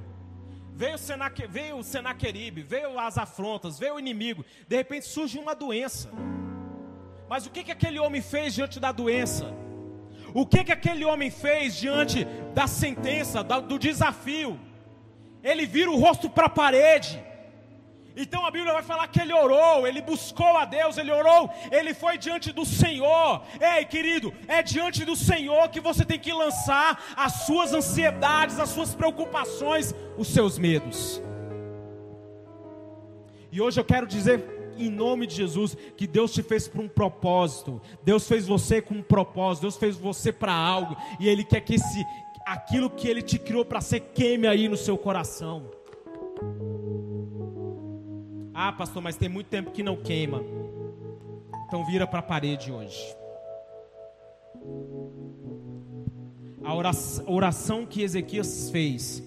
Veio, 0.80 0.96
Senaque, 0.96 1.46
veio 1.46 1.76
o 1.76 1.84
Senaqueribe, 1.84 2.62
veio 2.62 2.98
as 2.98 3.18
afrontas, 3.18 3.78
veio 3.78 3.96
o 3.96 4.00
inimigo. 4.00 4.42
De 4.66 4.76
repente 4.76 5.04
surge 5.04 5.38
uma 5.38 5.54
doença. 5.54 6.10
Mas 7.28 7.44
o 7.44 7.50
que, 7.50 7.62
que 7.62 7.70
aquele 7.70 7.98
homem 7.98 8.22
fez 8.22 8.54
diante 8.54 8.80
da 8.80 8.90
doença? 8.90 9.54
O 10.32 10.46
que, 10.46 10.64
que 10.64 10.72
aquele 10.72 11.04
homem 11.04 11.30
fez 11.30 11.76
diante 11.76 12.24
da 12.54 12.66
sentença, 12.66 13.42
do 13.42 13.78
desafio? 13.78 14.58
Ele 15.42 15.66
vira 15.66 15.90
o 15.90 15.98
rosto 15.98 16.30
para 16.30 16.46
a 16.46 16.48
parede. 16.48 17.22
Então 18.16 18.44
a 18.44 18.50
Bíblia 18.50 18.72
vai 18.72 18.82
falar 18.82 19.06
que 19.08 19.20
ele 19.20 19.32
orou, 19.32 19.86
ele 19.86 20.02
buscou 20.02 20.56
a 20.56 20.64
Deus, 20.64 20.98
ele 20.98 21.12
orou, 21.12 21.50
ele 21.70 21.94
foi 21.94 22.18
diante 22.18 22.52
do 22.52 22.64
Senhor. 22.64 23.42
Ei, 23.60 23.84
querido, 23.84 24.32
é 24.48 24.62
diante 24.62 25.04
do 25.04 25.16
Senhor 25.16 25.68
que 25.68 25.80
você 25.80 26.04
tem 26.04 26.18
que 26.18 26.32
lançar 26.32 27.02
as 27.16 27.44
suas 27.46 27.72
ansiedades, 27.72 28.58
as 28.58 28.70
suas 28.70 28.94
preocupações, 28.94 29.94
os 30.18 30.28
seus 30.28 30.58
medos. 30.58 31.22
E 33.52 33.60
hoje 33.60 33.80
eu 33.80 33.84
quero 33.84 34.06
dizer 34.06 34.44
em 34.78 34.90
nome 34.90 35.26
de 35.26 35.34
Jesus 35.34 35.76
que 35.96 36.06
Deus 36.06 36.32
te 36.32 36.42
fez 36.42 36.66
para 36.66 36.80
um 36.80 36.88
propósito. 36.88 37.80
Deus 38.02 38.26
fez 38.26 38.46
você 38.46 38.80
com 38.80 38.94
um 38.94 39.02
propósito, 39.02 39.62
Deus 39.62 39.76
fez 39.76 39.96
você 39.96 40.32
para 40.32 40.52
algo 40.52 40.96
e 41.18 41.28
ele 41.28 41.44
quer 41.44 41.60
que 41.60 41.74
esse 41.74 42.04
aquilo 42.46 42.90
que 42.90 43.06
ele 43.06 43.22
te 43.22 43.38
criou 43.38 43.64
para 43.64 43.80
ser 43.80 44.00
queime 44.00 44.46
aí 44.46 44.68
no 44.68 44.76
seu 44.76 44.96
coração. 44.96 45.70
Ah, 48.62 48.72
pastor, 48.72 49.02
mas 49.02 49.16
tem 49.16 49.26
muito 49.26 49.46
tempo 49.46 49.70
que 49.70 49.82
não 49.82 49.96
queima. 49.96 50.44
Então 51.66 51.82
vira 51.86 52.06
para 52.06 52.18
a 52.18 52.22
parede 52.22 52.70
hoje. 52.70 53.16
A 56.62 56.74
oração 57.26 57.86
que 57.86 58.02
Ezequias 58.02 58.68
fez 58.68 59.22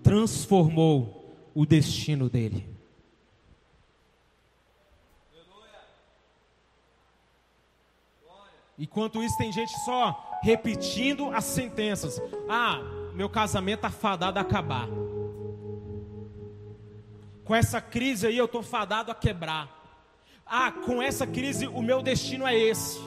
transformou 0.00 1.28
o 1.52 1.66
destino 1.66 2.30
dele. 2.30 2.72
Enquanto 8.78 9.20
isso, 9.24 9.36
tem 9.38 9.50
gente 9.50 9.76
só 9.84 10.38
repetindo 10.40 11.32
as 11.32 11.42
sentenças. 11.46 12.22
Ah, 12.48 12.78
meu 13.12 13.28
casamento 13.28 13.78
está 13.78 13.90
fadado 13.90 14.38
a 14.38 14.42
acabar 14.42 14.86
com 17.48 17.54
essa 17.54 17.80
crise 17.80 18.26
aí 18.26 18.36
eu 18.36 18.44
estou 18.44 18.62
fadado 18.62 19.10
a 19.10 19.14
quebrar. 19.14 19.74
Ah, 20.44 20.70
com 20.70 21.00
essa 21.00 21.26
crise 21.26 21.66
o 21.66 21.80
meu 21.80 22.02
destino 22.02 22.46
é 22.46 22.54
esse. 22.54 23.00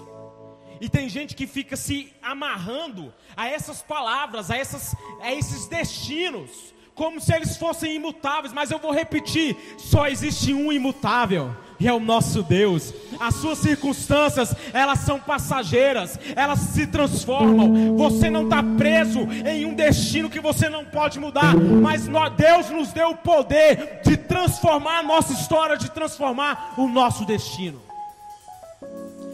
E 0.82 0.90
tem 0.90 1.08
gente 1.08 1.36
que 1.36 1.46
fica 1.46 1.78
se 1.78 2.12
amarrando 2.24 3.14
a 3.38 3.48
essas 3.48 3.84
palavras, 3.84 4.50
a, 4.50 4.58
essas, 4.58 4.96
a 5.22 5.32
esses 5.32 5.68
destinos, 5.68 6.74
como 6.96 7.22
se 7.22 7.32
eles 7.36 7.56
fossem 7.56 7.96
imutáveis. 7.96 8.52
Mas 8.52 8.72
eu 8.72 8.80
vou 8.80 8.92
repetir: 8.92 9.56
só 9.78 10.08
existe 10.08 10.56
um 10.56 10.72
imutável 10.72 11.56
e 11.82 11.88
é 11.88 11.94
o 11.94 12.00
nosso 12.00 12.44
Deus. 12.44 12.94
As 13.20 13.36
suas 13.36 13.58
circunstâncias, 13.58 14.56
elas 14.72 15.00
são 15.00 15.20
passageiras, 15.20 16.20
elas 16.36 16.60
se 16.60 16.86
transformam. 16.86 17.98
Você 17.98 18.30
não 18.30 18.44
está 18.44 18.62
preso 18.62 19.22
em 19.46 19.66
um 19.66 19.74
destino 19.74 20.30
que 20.30 20.40
você 20.40 20.70
não 20.70 20.86
pode 20.86 21.20
mudar, 21.20 21.56
mas 21.56 22.08
Deus 22.38 22.70
nos 22.70 22.94
deu 22.94 23.10
o 23.10 23.18
poder 23.18 24.02
de 24.04 24.16
transformar 24.16 25.00
a 25.00 25.04
nossa 25.04 25.34
história, 25.34 25.76
de 25.76 25.90
transformar 25.90 26.76
o 26.78 26.88
nosso 26.88 27.26
destino. 27.26 27.82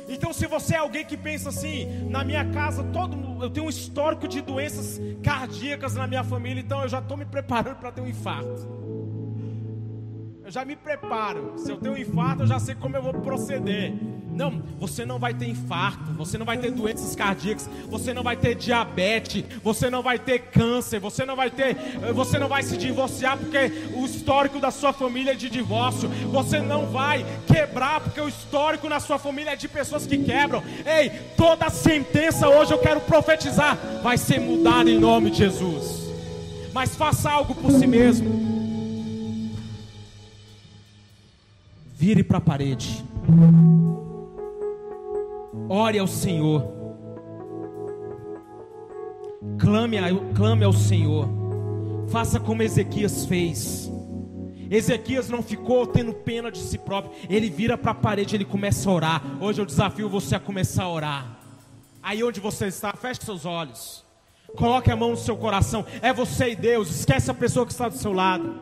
Então, 0.07 0.31
se 0.31 0.47
você 0.47 0.75
é 0.75 0.77
alguém 0.77 1.03
que 1.03 1.17
pensa 1.17 1.49
assim, 1.49 2.07
na 2.09 2.23
minha 2.23 2.45
casa, 2.45 2.81
todo 2.81 3.43
eu 3.43 3.49
tenho 3.49 3.65
um 3.65 3.69
histórico 3.69 4.25
de 4.25 4.39
doenças 4.39 5.01
cardíacas 5.21 5.95
na 5.95 6.07
minha 6.07 6.23
família, 6.23 6.61
então 6.61 6.81
eu 6.81 6.87
já 6.87 6.99
estou 6.99 7.17
me 7.17 7.25
preparando 7.25 7.75
para 7.75 7.91
ter 7.91 7.99
um 7.99 8.07
infarto 8.07 8.76
eu 10.47 10.51
já 10.51 10.63
me 10.63 10.77
preparo. 10.77 11.55
Se 11.57 11.69
eu 11.69 11.75
tenho 11.75 11.93
um 11.93 11.97
infarto, 11.97 12.43
eu 12.43 12.47
já 12.47 12.57
sei 12.57 12.73
como 12.73 12.95
eu 12.95 13.01
vou 13.01 13.13
proceder. 13.15 13.93
Não, 14.31 14.63
você 14.79 15.05
não 15.05 15.19
vai 15.19 15.33
ter 15.33 15.45
infarto, 15.45 16.13
você 16.13 16.37
não 16.37 16.45
vai 16.45 16.57
ter 16.57 16.71
doenças 16.71 17.13
cardíacas, 17.17 17.69
você 17.89 18.13
não 18.13 18.23
vai 18.23 18.37
ter 18.37 18.55
diabetes, 18.55 19.43
você 19.61 19.89
não 19.89 20.01
vai 20.01 20.17
ter 20.17 20.39
câncer, 20.39 21.01
você 21.01 21.25
não 21.25 21.35
vai 21.35 21.51
ter, 21.51 21.75
você 22.13 22.39
não 22.39 22.47
vai 22.47 22.63
se 22.63 22.77
divorciar 22.77 23.37
porque 23.37 23.57
o 23.93 24.05
histórico 24.05 24.57
da 24.57 24.71
sua 24.71 24.93
família 24.93 25.31
é 25.31 25.35
de 25.35 25.49
divórcio, 25.49 26.07
você 26.31 26.61
não 26.61 26.85
vai 26.85 27.25
quebrar 27.45 27.99
porque 27.99 28.21
o 28.21 28.29
histórico 28.29 28.87
na 28.87 29.01
sua 29.01 29.19
família 29.19 29.51
é 29.51 29.55
de 29.57 29.67
pessoas 29.67 30.07
que 30.07 30.17
quebram. 30.17 30.63
Ei, 30.85 31.09
toda 31.35 31.69
sentença 31.69 32.47
hoje 32.47 32.71
eu 32.71 32.79
quero 32.79 33.01
profetizar 33.01 33.77
vai 34.01 34.17
ser 34.17 34.39
mudada 34.39 34.89
em 34.89 34.97
nome 34.97 35.29
de 35.29 35.39
Jesus. 35.39 36.07
Mas 36.71 36.95
faça 36.95 37.29
algo 37.29 37.53
por 37.53 37.71
si 37.71 37.85
mesmo. 37.85 38.56
Vire 41.99 42.21
para 42.21 42.37
a 42.37 42.41
parede. 42.41 43.03
Ore 45.67 45.97
ao 45.97 46.05
Senhor. 46.05 46.63
Clame, 49.57 49.97
clame 50.35 50.63
ao 50.63 50.73
Senhor. 50.73 51.27
Faça 52.09 52.39
como 52.39 52.61
Ezequias 52.61 53.25
fez. 53.25 53.91
Ezequias 54.69 55.27
não 55.27 55.41
ficou 55.41 55.87
tendo 55.87 56.13
pena 56.13 56.51
de 56.51 56.59
si 56.59 56.77
próprio. 56.77 57.13
Ele 57.27 57.49
vira 57.49 57.75
para 57.75 57.93
a 57.93 57.95
parede, 57.95 58.35
ele 58.35 58.45
começa 58.45 58.87
a 58.87 58.93
orar. 58.93 59.23
Hoje 59.41 59.59
eu 59.59 59.65
desafio 59.65 60.07
você 60.07 60.35
a 60.35 60.39
começar 60.39 60.83
a 60.83 60.91
orar. 60.91 61.39
Aí 62.03 62.23
onde 62.23 62.39
você 62.39 62.67
está, 62.67 62.93
feche 62.93 63.25
seus 63.25 63.43
olhos. 63.43 64.05
Coloque 64.55 64.91
a 64.91 64.95
mão 64.95 65.09
no 65.09 65.17
seu 65.17 65.35
coração. 65.35 65.83
É 65.99 66.13
você 66.13 66.51
e 66.51 66.55
Deus. 66.55 66.91
Esquece 66.91 67.31
a 67.31 67.33
pessoa 67.33 67.65
que 67.65 67.71
está 67.71 67.89
do 67.89 67.97
seu 67.97 68.13
lado. 68.13 68.61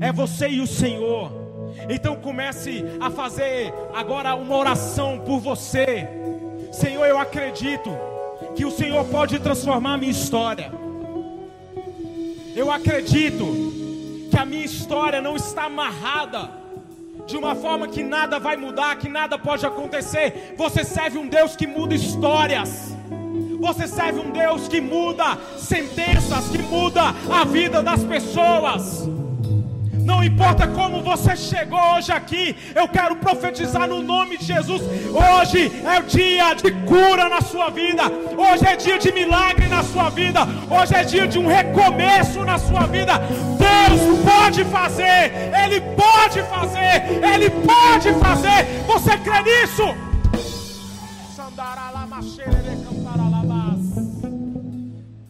É 0.00 0.10
você 0.10 0.48
e 0.48 0.62
o 0.62 0.66
Senhor. 0.66 1.39
Então 1.88 2.16
comece 2.16 2.84
a 3.00 3.10
fazer 3.10 3.72
agora 3.94 4.34
uma 4.34 4.56
oração 4.56 5.18
por 5.20 5.40
você. 5.40 6.08
Senhor, 6.72 7.06
eu 7.06 7.18
acredito 7.18 7.90
que 8.54 8.64
o 8.64 8.70
Senhor 8.70 9.04
pode 9.06 9.38
transformar 9.38 9.94
a 9.94 9.98
minha 9.98 10.10
história. 10.10 10.72
Eu 12.54 12.70
acredito 12.70 13.44
que 14.30 14.38
a 14.38 14.44
minha 14.44 14.64
história 14.64 15.20
não 15.20 15.36
está 15.36 15.64
amarrada 15.64 16.50
de 17.26 17.36
uma 17.36 17.54
forma 17.54 17.88
que 17.88 18.02
nada 18.02 18.38
vai 18.38 18.56
mudar, 18.56 18.96
que 18.96 19.08
nada 19.08 19.38
pode 19.38 19.64
acontecer. 19.64 20.54
Você 20.56 20.84
serve 20.84 21.18
um 21.18 21.28
Deus 21.28 21.54
que 21.56 21.66
muda 21.66 21.94
histórias. 21.94 22.94
Você 23.60 23.86
serve 23.86 24.20
um 24.20 24.30
Deus 24.30 24.68
que 24.68 24.80
muda 24.80 25.38
sentenças, 25.56 26.48
que 26.48 26.58
muda 26.58 27.14
a 27.30 27.44
vida 27.44 27.82
das 27.82 28.02
pessoas. 28.02 29.08
Não 30.04 30.24
importa 30.24 30.66
como 30.66 31.02
você 31.02 31.36
chegou 31.36 31.78
hoje 31.94 32.10
aqui, 32.10 32.56
eu 32.74 32.88
quero 32.88 33.16
profetizar 33.16 33.86
no 33.88 34.02
nome 34.02 34.38
de 34.38 34.44
Jesus. 34.44 34.82
Hoje 34.82 35.70
é 35.84 35.98
o 35.98 36.02
dia 36.04 36.54
de 36.54 36.70
cura 36.86 37.28
na 37.28 37.40
sua 37.40 37.70
vida. 37.70 38.04
Hoje 38.36 38.66
é 38.66 38.76
dia 38.76 38.98
de 38.98 39.12
milagre 39.12 39.66
na 39.68 39.82
sua 39.82 40.10
vida. 40.10 40.40
Hoje 40.70 40.94
é 40.94 41.04
dia 41.04 41.26
de 41.26 41.38
um 41.38 41.46
recomeço 41.46 42.44
na 42.44 42.58
sua 42.58 42.86
vida. 42.86 43.18
Deus 43.58 44.20
pode 44.24 44.64
fazer, 44.64 45.32
Ele 45.64 45.80
pode 45.80 46.42
fazer, 46.42 46.94
Ele 47.32 47.50
pode 47.50 48.12
fazer. 48.14 48.66
Você 48.86 49.16
crê 49.18 49.42
nisso? 49.42 49.82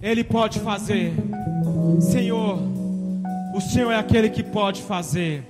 Ele 0.03 0.25
pode 0.25 0.61
fazer, 0.61 1.13
Senhor. 2.01 2.80
O 3.55 3.61
Senhor 3.61 3.91
é 3.91 3.97
aquele 3.97 4.31
que 4.31 4.43
pode 4.43 4.83
fazer. 4.83 5.45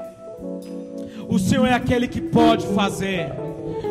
O 1.29 1.39
Senhor 1.39 1.67
é 1.67 1.75
aquele 1.75 2.09
que 2.09 2.21
pode 2.21 2.67
fazer. 2.69 3.33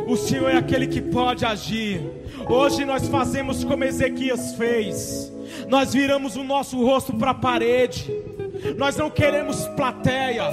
O 0.07 0.17
Senhor 0.17 0.49
é 0.49 0.57
aquele 0.57 0.87
que 0.87 1.01
pode 1.01 1.45
agir. 1.45 2.01
Hoje 2.47 2.85
nós 2.85 3.07
fazemos 3.07 3.63
como 3.63 3.83
Ezequias 3.83 4.55
fez. 4.55 5.31
Nós 5.67 5.93
viramos 5.93 6.35
o 6.35 6.43
nosso 6.43 6.83
rosto 6.83 7.13
para 7.13 7.31
a 7.31 7.35
parede 7.35 8.11
nós 8.77 8.95
não 8.97 9.09
queremos 9.09 9.67
plateia, 9.69 10.43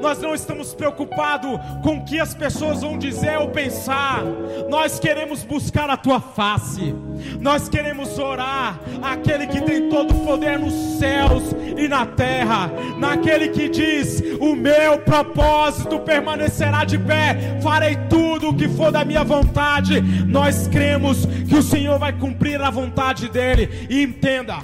nós 0.00 0.18
não 0.20 0.34
estamos 0.34 0.74
preocupados 0.74 1.58
com 1.82 1.96
o 1.96 2.04
que 2.04 2.18
as 2.18 2.34
pessoas 2.34 2.80
vão 2.82 2.98
dizer 2.98 3.38
ou 3.38 3.48
pensar, 3.48 4.22
nós 4.68 4.98
queremos 4.98 5.42
buscar 5.42 5.90
a 5.90 5.96
tua 5.96 6.20
face, 6.20 6.94
nós 7.40 7.68
queremos 7.68 8.18
orar 8.18 8.78
aquele 9.02 9.46
que 9.46 9.60
tem 9.60 9.88
todo 9.88 10.14
o 10.14 10.24
poder 10.24 10.58
nos 10.58 10.98
céus 10.98 11.42
e 11.76 11.88
na 11.88 12.06
terra, 12.06 12.70
naquele 12.98 13.48
que 13.48 13.68
diz: 13.68 14.22
O 14.40 14.54
meu 14.54 14.98
propósito 14.98 15.98
permanecerá 16.00 16.84
de 16.84 16.98
pé, 16.98 17.58
farei 17.62 17.96
tudo 18.08 18.50
o 18.50 18.56
que 18.56 18.68
for 18.68 18.92
da 18.92 19.04
minha 19.04 19.24
vontade. 19.24 20.00
Nós 20.26 20.68
cremos 20.68 21.26
que 21.48 21.56
o 21.56 21.62
Senhor 21.62 21.98
vai 21.98 22.12
cumprir 22.12 22.60
a 22.60 22.70
vontade 22.70 23.28
dEle, 23.28 23.86
e 23.88 24.02
entenda 24.02 24.58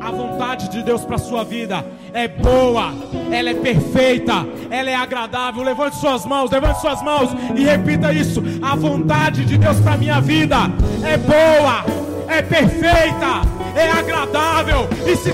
a 0.00 0.10
vontade 0.10 0.68
de 0.68 0.82
Deus 0.82 1.04
para 1.04 1.18
sua 1.18 1.44
vida 1.44 1.84
é 2.12 2.26
boa, 2.28 2.92
ela 3.30 3.50
é 3.50 3.54
perfeita, 3.54 4.46
ela 4.70 4.90
é 4.90 4.94
agradável. 4.94 5.62
Levante 5.62 5.96
suas 5.96 6.24
mãos, 6.24 6.50
levante 6.50 6.80
suas 6.80 7.02
mãos 7.02 7.30
e 7.54 7.64
repita 7.64 8.12
isso. 8.12 8.42
A 8.62 8.74
vontade 8.74 9.44
de 9.44 9.58
Deus 9.58 9.78
para 9.80 9.96
minha 9.96 10.20
vida 10.20 10.56
é 11.04 11.16
boa, 11.16 11.84
é 12.28 12.42
perfeita, 12.42 13.42
é 13.74 13.90
agradável. 13.90 14.88
E 15.06 15.16
se 15.16 15.32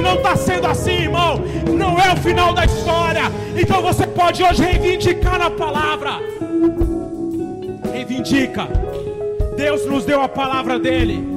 não 0.00 0.14
está 0.14 0.36
sendo 0.36 0.66
assim, 0.66 1.02
irmão, 1.02 1.40
não 1.76 1.98
é 1.98 2.12
o 2.12 2.16
final 2.16 2.54
da 2.54 2.64
história. 2.64 3.22
Então 3.56 3.82
você 3.82 4.06
pode 4.06 4.42
hoje 4.42 4.62
reivindicar 4.62 5.38
na 5.38 5.50
palavra. 5.50 6.12
Reivindica. 7.92 8.68
Deus 9.56 9.84
nos 9.86 10.04
deu 10.04 10.22
a 10.22 10.28
palavra 10.28 10.78
dele. 10.78 11.29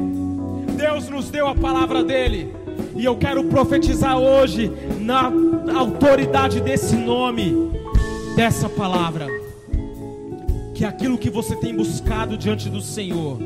Deus 0.83 1.07
nos 1.07 1.29
deu 1.29 1.47
a 1.47 1.55
palavra 1.55 2.03
dele. 2.03 2.53
E 2.93 3.05
eu 3.05 3.15
quero 3.15 3.45
profetizar 3.45 4.17
hoje, 4.17 4.69
na 4.99 5.31
autoridade 5.73 6.59
desse 6.59 6.93
nome, 6.97 7.71
dessa 8.35 8.67
palavra, 8.67 9.25
que 10.75 10.83
aquilo 10.83 11.17
que 11.17 11.29
você 11.29 11.55
tem 11.55 11.73
buscado 11.73 12.37
diante 12.37 12.69
do 12.69 12.81
Senhor, 12.81 13.39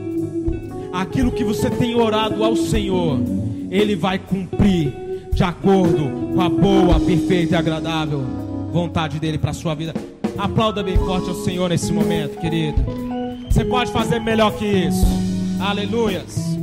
aquilo 0.91 1.31
que 1.31 1.43
você 1.43 1.69
tem 1.69 1.93
orado 1.93 2.43
ao 2.43 2.55
Senhor, 2.55 3.19
Ele 3.69 3.95
vai 3.95 4.17
cumprir 4.17 4.91
de 5.31 5.43
acordo 5.43 6.33
com 6.33 6.41
a 6.41 6.49
boa, 6.49 6.99
perfeita 6.99 7.53
e 7.53 7.57
agradável 7.57 8.23
vontade 8.71 9.19
dele 9.19 9.37
para 9.37 9.51
a 9.51 9.53
sua 9.53 9.75
vida. 9.75 9.93
Aplauda 10.39 10.81
bem 10.81 10.97
forte 10.97 11.29
ao 11.29 11.35
Senhor 11.35 11.69
nesse 11.69 11.93
momento, 11.93 12.39
querido. 12.39 12.83
Você 13.47 13.63
pode 13.63 13.91
fazer 13.91 14.19
melhor 14.19 14.53
que 14.53 14.65
isso. 14.65 15.05
Aleluias. 15.59 16.56